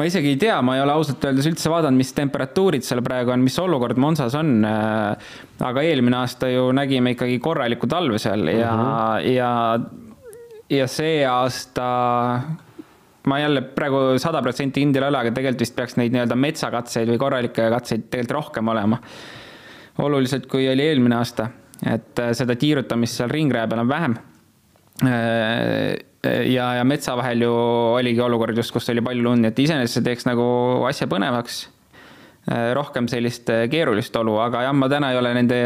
Ma 0.00 0.06
isegi 0.08 0.32
ei 0.32 0.38
tea, 0.40 0.56
ma 0.64 0.78
ei 0.78 0.80
ole 0.80 0.94
ausalt 0.96 1.24
öeldes 1.28 1.44
üldse 1.50 1.68
vaadanud, 1.68 2.00
mis 2.00 2.14
temperatuurid 2.16 2.86
seal 2.86 3.02
praegu 3.04 3.34
on, 3.34 3.42
mis 3.44 3.58
olukord 3.60 4.00
Monsas 4.00 4.36
on. 4.38 4.54
Äh, 4.64 5.36
aga 5.60 5.84
eelmine 5.84 6.22
aasta 6.22 6.48
ju 6.48 6.70
nägime 6.72 7.12
ikkagi 7.12 7.36
korralikku 7.44 7.88
talve 7.90 8.18
seal 8.22 8.48
ja 8.48 8.72
mm, 8.72 8.80
-hmm. 8.80 9.28
ja, 9.34 9.50
ja 10.72 10.86
see 10.88 11.20
aasta 11.28 11.88
ma 13.28 13.38
jälle 13.38 13.60
praegu 13.76 14.18
sada 14.18 14.40
protsenti 14.42 14.80
kindel 14.80 15.04
ei 15.04 15.12
ole, 15.12 15.18
aga 15.18 15.34
tegelikult 15.36 15.66
vist 15.66 15.76
peaks 15.76 15.96
neid 16.00 16.16
nii-öelda 16.16 16.36
metsakatseid 16.36 17.12
või 17.12 17.20
korralikke 17.20 17.68
katseid 17.76 18.08
tegelikult 18.08 18.38
rohkem 18.38 18.72
olema 18.72 18.98
oluliselt, 20.00 20.46
kui 20.48 20.64
oli 20.70 20.86
eelmine 20.88 21.18
aasta, 21.18 21.50
et 21.84 22.18
äh, 22.24 22.32
seda 22.32 22.56
tiirutamist 22.56 23.20
seal 23.20 23.28
ringraja 23.28 23.68
peal 23.68 23.84
on 23.84 23.88
vähem. 23.88 24.16
Äh, 26.26 26.46
ja, 26.52 26.74
ja 26.76 26.86
metsa 26.86 27.16
vahel 27.18 27.46
ju 27.46 27.52
oligi 27.96 28.20
olukord 28.20 28.56
just, 28.56 28.74
kus 28.74 28.90
oli 28.92 29.04
palju 29.04 29.24
lund, 29.24 29.48
et 29.48 29.58
iseenesest 29.58 30.00
see 30.00 30.08
teeks 30.10 30.28
nagu 30.28 30.46
asja 30.88 31.08
põnevaks. 31.10 31.66
Äh, 32.50 32.72
rohkem 32.76 33.08
sellist 33.08 33.50
keerulist 33.72 34.16
olu, 34.20 34.40
aga 34.42 34.66
jah, 34.68 34.76
ma 34.76 34.88
täna 34.92 35.12
ei 35.12 35.20
ole 35.20 35.32
nende 35.36 35.58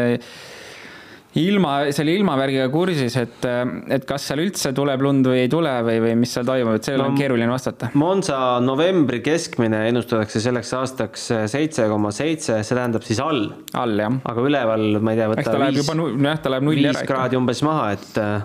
ilma, 1.35 1.71
selle 1.91 2.13
ilmavärgiga 2.15 2.69
kursis, 2.71 3.15
et, 3.19 3.43
et 3.91 4.05
kas 4.07 4.29
seal 4.29 4.39
üldse 4.45 4.71
tuleb 4.75 5.03
lund 5.03 5.27
või 5.27 5.41
ei 5.43 5.51
tule 5.51 5.73
või, 5.83 5.97
või 6.03 6.13
mis 6.21 6.31
seal 6.35 6.47
toimub, 6.47 6.77
et 6.77 6.87
sellele 6.87 7.03
no, 7.03 7.11
on 7.11 7.19
keeruline 7.19 7.51
vastata. 7.51 7.89
Monza 7.99 8.39
novembri 8.63 9.19
keskmine 9.25 9.81
ennustatakse 9.89 10.39
selleks 10.43 10.71
aastaks 10.79 11.27
seitse 11.51 11.89
koma 11.91 12.13
seitse, 12.15 12.61
see 12.63 12.77
tähendab 12.79 13.03
siis 13.07 13.19
all. 13.23 13.49
all, 13.75 13.99
jah. 13.99 14.19
aga 14.31 14.47
üleval, 14.47 14.87
ma 14.99 15.15
ei 15.15 15.19
tea, 15.19 15.31
võta 15.33 15.57
viis, 15.65 15.91
jah, 15.91 16.43
ta 16.43 16.55
läheb 16.55 16.69
nulli 16.69 16.87
ära. 16.87 17.01
viis 17.01 17.11
kraadi 17.11 17.39
umbes 17.39 17.63
maha, 17.67 17.89
et 17.97 18.21
äh, 18.23 18.37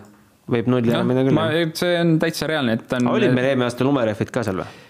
võib 0.52 0.70
nulli 0.70 0.92
ära 0.92 1.02
no, 1.04 1.10
minna 1.10 1.48
küll. 1.50 1.74
see 1.78 1.96
on 2.00 2.14
täitsa 2.22 2.48
reaalne, 2.50 2.78
et 2.78 2.96
on. 2.98 3.10
olid 3.14 3.34
meil 3.36 3.52
eelmine 3.52 3.68
aasta 3.70 3.86
lumerehvid 3.86 4.32
ka 4.34 4.44
seal 4.46 4.62
või? 4.62 4.86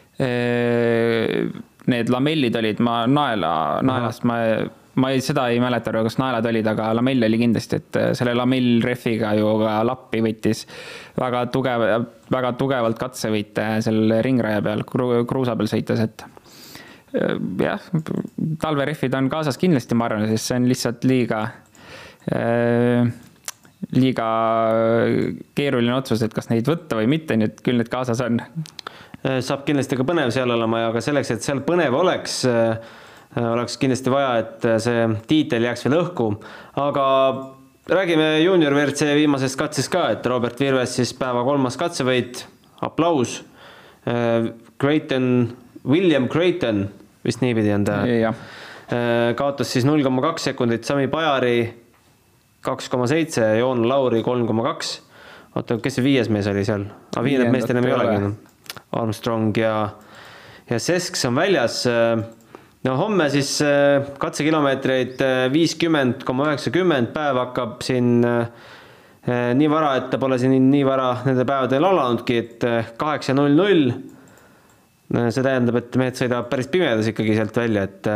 Need 1.91 2.11
lamellid 2.13 2.57
olid, 2.61 2.83
ma 2.85 3.03
naela, 3.09 3.53
naelast 3.87 4.27
ma 4.29 4.37
ma 4.99 5.11
ei, 5.15 5.21
seda 5.25 5.47
ei 5.51 5.61
mäleta, 5.63 5.93
kas 6.05 6.19
naelad 6.21 6.47
olid, 6.51 6.67
aga 6.73 6.91
lamell 6.97 7.27
oli 7.27 7.39
kindlasti, 7.41 7.79
et 7.79 7.99
äh, 8.01 8.11
selle 8.19 8.35
lamellrehviga 8.39 9.33
ju 9.39 9.53
ka 9.63 9.77
lappi 9.87 10.23
võttis 10.25 10.65
väga 11.21 11.45
tugev, 11.55 11.87
väga 12.33 12.53
tugevalt 12.59 12.99
katsevõite 13.01 13.69
seal 13.85 14.17
ringraja 14.27 14.63
peal 14.67 14.85
kru,, 14.89 15.13
kruusa 15.31 15.57
peal 15.59 15.71
sõites, 15.71 16.03
et 16.05 16.27
äh, 16.27 17.39
jah, 17.63 17.89
talverehvid 18.63 19.17
on 19.19 19.31
kaasas 19.33 19.61
kindlasti, 19.61 19.99
ma 19.99 20.11
arvan, 20.11 20.29
sest 20.33 20.51
see 20.51 20.61
on 20.61 20.71
lihtsalt 20.71 21.09
liiga 21.09 21.45
liiga 23.97 24.29
keeruline 25.57 25.95
otsus, 25.97 26.23
et 26.23 26.35
kas 26.37 26.51
neid 26.51 26.69
võtta 26.69 26.99
või 26.99 27.09
mitte, 27.11 27.37
nii 27.37 27.49
et 27.49 27.63
küll 27.65 27.81
need 27.81 27.89
kaasas 27.93 28.21
on. 28.25 28.43
saab 29.21 29.67
kindlasti 29.67 29.97
ka 29.97 30.05
põnev 30.09 30.33
seal 30.33 30.51
olema, 30.53 30.87
aga 30.89 31.01
selleks, 31.05 31.31
et 31.33 31.45
seal 31.45 31.63
põnev 31.65 31.97
oleks 31.97 32.43
äh, 32.49 32.77
Äh, 33.39 33.47
oleks 33.53 33.77
kindlasti 33.79 34.11
vaja, 34.11 34.31
et 34.43 34.65
äh, 34.67 34.79
see 34.83 35.03
tiitel 35.31 35.63
jääks 35.63 35.85
veel 35.87 36.01
õhku, 36.01 36.33
aga 36.83 37.05
räägime 37.91 38.41
juunior 38.43 38.75
WRC 38.75 39.07
viimasest 39.15 39.59
katsest 39.59 39.93
ka, 39.93 40.09
et 40.17 40.27
Robert 40.27 40.59
Virves 40.59 40.97
siis 40.99 41.13
päeva 41.15 41.45
kolmas 41.47 41.79
katsevõit, 41.79 42.43
aplaus. 42.83 43.37
Creighton, 44.83 45.29
äh, 45.45 45.77
William 45.87 46.27
Creighton, 46.33 46.89
vist 47.23 47.45
niipidi 47.45 47.71
on 47.77 47.85
ta. 47.87 48.01
kaotas 49.39 49.71
siis 49.71 49.85
null 49.87 50.03
koma 50.03 50.25
kaks 50.25 50.49
sekundit 50.51 50.89
Sami 50.89 51.07
Pajari, 51.13 51.61
kaks 52.65 52.91
koma 52.93 53.07
seitse, 53.11 53.45
Joon 53.59 53.87
Lauri 53.89 54.23
kolm 54.27 54.47
koma 54.49 54.67
kaks. 54.73 54.99
oota, 55.57 55.79
kes 55.83 55.99
see 55.99 56.07
viies 56.07 56.29
mees 56.31 56.47
oli 56.51 56.65
seal 56.65 56.87
ah,? 56.89 57.23
viiendat 57.25 57.53
meest 57.55 57.71
enam 57.73 57.89
ei 57.89 57.97
olegi. 57.97 58.35
Armstrong 58.95 59.57
ja, 59.59 59.75
ja 60.71 60.79
Sesks 60.79 61.25
on 61.27 61.35
väljas 61.35 61.83
no 62.87 62.97
homme 62.97 63.29
siis 63.33 63.57
äh, 63.65 64.05
katsekilomeetreid 64.21 65.21
äh, 65.25 65.47
viiskümmend 65.53 66.25
koma 66.29 66.51
üheksakümmend, 66.51 67.13
päev 67.15 67.41
hakkab 67.43 67.81
siin 67.85 68.21
äh, 68.27 68.47
nii 69.57 69.69
vara, 69.71 69.95
et 70.01 70.09
ta 70.13 70.21
pole 70.21 70.39
siin 70.41 70.55
nii 70.71 70.85
vara 70.87 71.11
nendel 71.27 71.47
päevadel 71.49 71.85
alanudki, 71.91 72.39
et 72.41 72.65
kaheksa 72.99 73.35
null 73.37 73.53
null. 73.53 73.91
see 75.11 75.43
tähendab, 75.43 75.77
et 75.77 75.97
mehed 76.01 76.17
sõidavad 76.17 76.49
päris 76.49 76.71
pimedas 76.73 77.11
ikkagi 77.11 77.35
sealt 77.37 77.57
välja, 77.59 77.83
et 77.85 78.09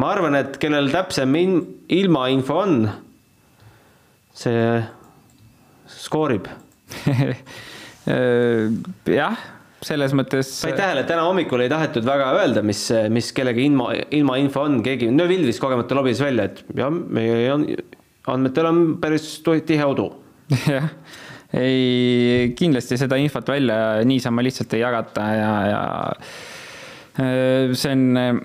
ma 0.00 0.14
arvan, 0.14 0.38
et 0.38 0.58
kellel 0.62 0.90
täpsem 0.92 1.34
in, 1.40 1.56
ilmainfo 1.92 2.60
on, 2.62 2.76
see 4.40 4.80
skoorib. 5.90 6.48
jah, 9.20 9.40
selles 9.84 10.14
mõttes. 10.16 10.50
said 10.60 10.76
tähele, 10.78 11.04
et 11.04 11.10
täna 11.10 11.24
hommikul 11.26 11.64
ei 11.64 11.70
tahetud 11.72 12.06
väga 12.06 12.30
öelda, 12.38 12.62
mis, 12.66 12.82
mis 13.12 13.30
kellegi 13.36 13.66
ilma, 13.68 13.90
ilmainfo 14.16 14.64
on, 14.68 14.78
keegi, 14.86 15.10
Neuvill 15.14 15.46
vist 15.48 15.62
kogemata 15.62 15.98
lobis 15.98 16.22
välja, 16.22 16.48
et 16.50 16.62
jah, 16.76 16.90
meie 16.90 17.56
andmetel 18.30 18.70
on 18.70 18.84
päris 19.02 19.26
tihe 19.66 19.88
udu. 19.88 20.10
jah, 20.74 20.88
ei, 21.56 22.52
kindlasti 22.58 22.98
seda 23.00 23.18
infot 23.20 23.48
välja 23.50 23.76
niisama 24.06 24.44
lihtsalt 24.46 24.74
ei 24.76 24.84
jagata 24.84 25.26
ja, 25.34 25.52
ja 25.66 25.82
äh, 27.18 27.74
see 27.74 27.94
on 27.94 28.42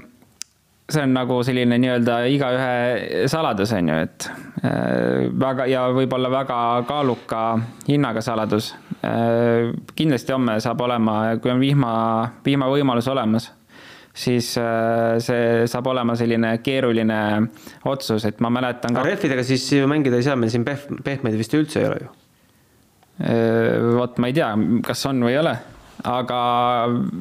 see 0.92 1.02
on 1.02 1.16
nagu 1.16 1.40
selline 1.46 1.78
nii-öelda 1.82 2.20
igaühe 2.30 3.28
saladus, 3.32 3.74
on 3.74 3.90
ju, 3.90 3.98
et 4.06 4.28
äh, 4.62 5.26
väga 5.42 5.66
ja 5.70 5.86
võib-olla 5.96 6.30
väga 6.30 6.60
kaaluka 6.90 7.44
hinnaga 7.88 8.22
saladus. 8.26 8.72
Äh, 9.02 9.74
kindlasti 9.98 10.36
homme 10.36 10.60
saab 10.64 10.86
olema, 10.86 11.20
kui 11.42 11.54
on 11.54 11.62
vihma, 11.64 11.94
vihmavõimalus 12.46 13.10
olemas, 13.12 13.50
siis 14.14 14.52
äh, 14.62 15.18
see 15.26 15.66
saab 15.72 15.90
olema 15.94 16.18
selline 16.20 16.58
keeruline 16.66 17.22
otsus, 17.90 18.30
et 18.30 18.44
ma 18.46 18.54
mäletan. 18.54 18.94
aga 18.94 19.10
rehvidega 19.10 19.46
siis 19.48 19.66
ju 19.74 19.90
mängida 19.90 20.22
ei 20.22 20.30
saa, 20.30 20.38
meil 20.38 20.54
siin 20.54 20.68
pehm-, 20.68 21.02
pehmeid 21.06 21.40
vist 21.42 21.58
üldse 21.58 21.82
ei 21.82 21.90
ole 21.90 22.04
ju. 22.04 22.14
vot 23.96 24.18
ma 24.20 24.28
ei 24.28 24.36
tea, 24.36 24.50
kas 24.84 25.06
on 25.08 25.24
või 25.24 25.34
ei 25.34 25.40
ole 25.40 25.54
aga 26.04 26.40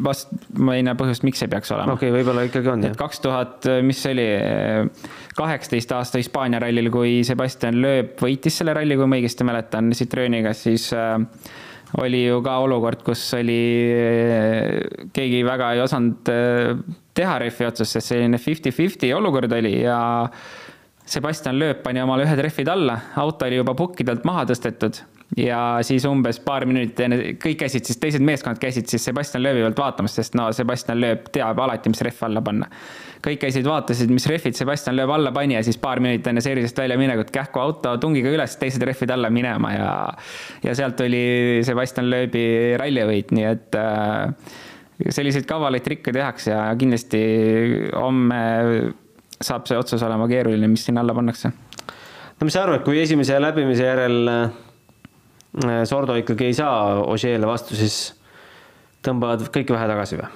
vast 0.05 0.33
ma 0.59 0.75
ei 0.77 0.85
näe 0.87 0.97
põhjust, 0.99 1.25
miks 1.27 1.43
ei 1.45 1.51
peaks 1.53 1.71
olema. 1.75 1.95
okei 1.95 2.11
okay,, 2.11 2.19
võib-olla 2.19 2.47
ikkagi 2.49 2.73
on, 2.73 2.87
jah. 2.89 2.97
kaks 2.99 3.23
tuhat, 3.25 3.69
mis 3.87 4.01
see 4.03 4.15
oli, 4.17 4.27
kaheksateist 5.39 5.95
aasta 5.97 6.23
Hispaania 6.23 6.63
rallil, 6.65 6.91
kui 6.95 7.21
Sebastian 7.27 7.79
Loeb 7.83 8.19
võitis 8.25 8.59
selle 8.61 8.75
ralli, 8.77 8.99
kui 8.99 9.09
ma 9.11 9.21
õigesti 9.21 9.47
mäletan, 9.47 9.93
Citrooniga, 9.97 10.55
siis 10.59 10.89
äh, 10.97 11.17
oli 12.03 12.25
ju 12.25 12.43
ka 12.45 12.59
olukord, 12.65 13.05
kus 13.07 13.23
oli, 13.39 13.63
äh, 13.95 15.09
keegi 15.15 15.43
väga 15.47 15.73
ei 15.77 15.85
osanud 15.85 16.35
äh, 16.35 16.75
teha 17.15 17.39
rehvi 17.45 17.71
otsust, 17.71 17.99
sest 17.99 18.15
selline 18.15 18.41
fifty-fifty 18.43 19.15
olukord 19.15 19.53
oli 19.55 19.79
ja 19.85 19.99
Sebastian 21.05 21.59
Loeb 21.61 21.83
pani 21.85 22.03
omale 22.03 22.25
ühed 22.27 22.41
rehvid 22.43 22.71
alla, 22.73 22.99
auto 23.21 23.47
oli 23.47 23.61
juba 23.61 23.77
pukkidelt 23.79 24.25
maha 24.27 24.47
tõstetud 24.51 25.05
ja 25.37 25.79
siis 25.83 26.05
umbes 26.07 26.39
paar 26.45 26.67
minutit 26.69 27.01
enne, 27.07 27.19
kõik 27.43 27.59
käisid 27.65 27.87
siis, 27.89 27.99
teised 28.01 28.23
meeskonnad 28.25 28.61
käisid 28.63 28.91
siis 28.91 29.05
Sebastian 29.09 29.43
Loebi 29.43 29.65
pealt 29.65 29.81
vaatamas, 29.81 30.15
sest 30.19 30.37
no 30.39 30.51
Sebastian 30.55 31.01
Loeb 31.01 31.31
teab 31.35 31.59
alati, 31.65 31.91
mis 31.91 32.03
rehv 32.07 32.23
alla 32.29 32.43
panna. 32.45 32.69
kõik 33.25 33.41
käisid, 33.41 33.67
vaatasid, 33.67 34.13
mis 34.13 34.27
rehvid 34.31 34.57
Sebastian 34.59 34.97
Loeb 34.97 35.11
alla 35.11 35.33
pani 35.33 35.57
ja 35.57 35.63
siis 35.65 35.79
paar 35.81 36.01
minutit 36.05 36.27
enne 36.31 36.45
seerisest 36.45 36.79
väljaminekut 36.79 37.33
kähku 37.35 37.63
auto 37.63 37.97
tungiga 37.99 38.31
üles, 38.31 38.57
teised 38.61 38.85
rehvid 38.85 39.11
alla 39.11 39.31
minema 39.31 39.73
ja 39.73 39.89
ja 40.65 40.75
sealt 40.77 41.01
oli 41.01 41.63
Sebastian 41.67 42.11
Loebi 42.11 42.45
rallivõit, 42.81 43.33
nii 43.35 43.49
et 43.49 43.81
äh, 43.81 44.29
selliseid 45.09 45.49
kavalaid 45.51 45.83
trikke 45.83 46.13
tehakse 46.15 46.53
ja 46.53 46.69
kindlasti 46.79 47.25
homme 47.97 48.43
saab 49.43 49.67
see 49.67 49.77
otsus 49.77 50.03
olema 50.07 50.29
keeruline, 50.31 50.69
mis 50.71 50.85
sinna 50.87 51.03
alla 51.03 51.17
pannakse. 51.17 51.51
no 51.51 52.47
mis 52.47 52.55
sa 52.55 52.69
arvad, 52.69 52.85
kui 52.87 53.01
esimese 53.03 53.41
läbimise 53.41 53.89
järel 53.89 54.31
Äh, 54.45 54.51
Sordo 55.87 56.17
ikkagi 56.19 56.49
ei 56.51 56.55
saa 56.57 56.97
Ožeele 57.07 57.47
vastu, 57.47 57.77
siis 57.79 58.14
tõmbavad 59.07 59.47
kõik 59.55 59.71
vähe 59.75 59.87
tagasi 59.90 60.19
või? 60.19 60.33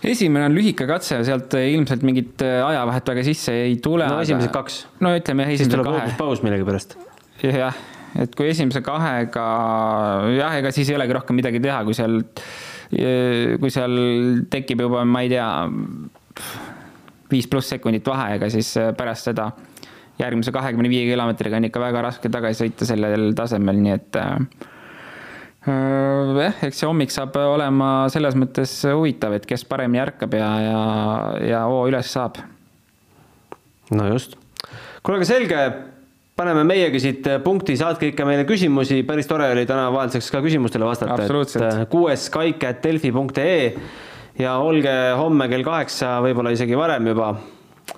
esimene 0.00 0.46
on 0.48 0.56
lühike 0.56 0.86
katse, 0.88 1.18
sealt 1.28 1.54
ilmselt 1.60 2.04
mingit 2.06 2.40
äh, 2.44 2.62
ajavahet 2.64 3.12
väga 3.12 3.24
sisse 3.26 3.54
ei 3.66 3.76
tule. 3.84 4.08
no 4.08 4.20
esimesed 4.24 4.48
aga... 4.48 4.62
kaks. 4.62 4.78
no 5.04 5.12
ütleme 5.16 5.44
jah, 5.44 5.54
esimese 5.58 5.84
kahe. 5.84 6.14
paus 6.18 6.40
millegipärast. 6.46 6.96
jah, 7.44 7.76
et 8.20 8.34
kui 8.36 8.48
esimese 8.50 8.80
kahega, 8.86 9.46
jah, 10.38 10.56
ega 10.62 10.72
siis 10.74 10.90
ei 10.90 10.96
olegi 10.96 11.16
rohkem 11.18 11.36
midagi 11.36 11.60
teha, 11.62 11.82
kui 11.84 11.96
seal, 11.96 12.22
kui 13.60 13.72
seal 13.74 13.98
tekib 14.52 14.86
juba, 14.86 15.04
ma 15.04 15.24
ei 15.26 15.34
tea, 15.34 15.50
viis 17.30 17.46
pluss 17.50 17.76
sekundit 17.76 18.08
vaheaega, 18.08 18.48
siis 18.52 18.72
pärast 18.96 19.28
seda 19.30 19.50
järgmise 20.20 20.52
kahekümne 20.54 20.90
viie 20.92 21.06
kilomeetriga 21.08 21.58
on 21.60 21.68
ikka 21.68 21.82
väga 21.82 22.04
raske 22.08 22.30
tagasi 22.32 22.64
sõita 22.64 22.88
sellel 22.88 23.32
tasemel, 23.38 23.80
nii 23.84 23.94
et 23.96 24.18
äh, 24.20 24.36
jah, 25.66 26.64
eks 26.66 26.80
see 26.80 26.88
hommik 26.88 27.12
saab 27.14 27.36
olema 27.40 28.08
selles 28.12 28.36
mõttes 28.38 28.72
huvitav, 28.88 29.36
et 29.36 29.46
kes 29.48 29.66
paremini 29.68 30.02
ärkab 30.04 30.34
ja, 30.38 30.50
ja, 30.64 30.82
ja 31.44 31.62
hoo 31.68 31.84
üles 31.90 32.10
saab. 32.12 32.40
no 33.96 34.08
just. 34.12 34.36
kuule, 35.02 35.20
aga 35.20 35.28
selge, 35.28 35.62
paneme 36.40 36.64
meiegi 36.68 37.02
siit 37.02 37.30
punkti, 37.44 37.76
saatke 37.80 38.12
ikka 38.12 38.26
meile 38.28 38.46
küsimusi, 38.48 39.02
päris 39.08 39.28
tore 39.28 39.50
oli 39.52 39.66
täna 39.68 39.90
vahelduseks 39.92 40.30
ka 40.32 40.42
küsimustele 40.44 40.88
vastata. 40.88 41.20
et 41.24 41.56
äh, 41.60 41.84
kuues 41.92 42.28
kaik 42.32 42.64
at 42.64 42.82
delfi.ee 42.84 43.72
ja 44.40 44.56
olge 44.64 44.92
homme 45.18 45.48
kell 45.52 45.66
kaheksa, 45.66 46.18
võib-olla 46.24 46.54
isegi 46.56 46.78
varem 46.78 47.12
juba 47.12 47.34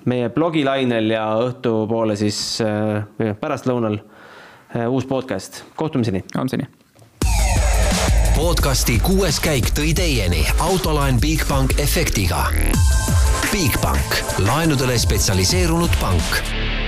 meie 0.05 0.29
blogilainel 0.31 1.11
ja 1.15 1.25
õhtupoole 1.47 2.17
siis 2.19 2.61
äh, 2.65 3.35
pärastlõunal 3.41 3.99
äh, 3.99 4.87
uus 4.89 5.07
podcast. 5.07 5.63
kohtumiseni. 5.77 6.25
homseni. 6.37 6.69
podcasti 8.37 8.99
kuues 9.05 9.41
käik 9.41 9.73
tõi 9.77 9.95
teieni 9.95 10.47
autolaen 10.59 11.21
Bigbank 11.21 11.79
efektiga. 11.79 12.47
Bigbank, 13.53 14.23
laenudele 14.39 14.99
spetsialiseerunud 14.99 16.01
pank 16.01 16.82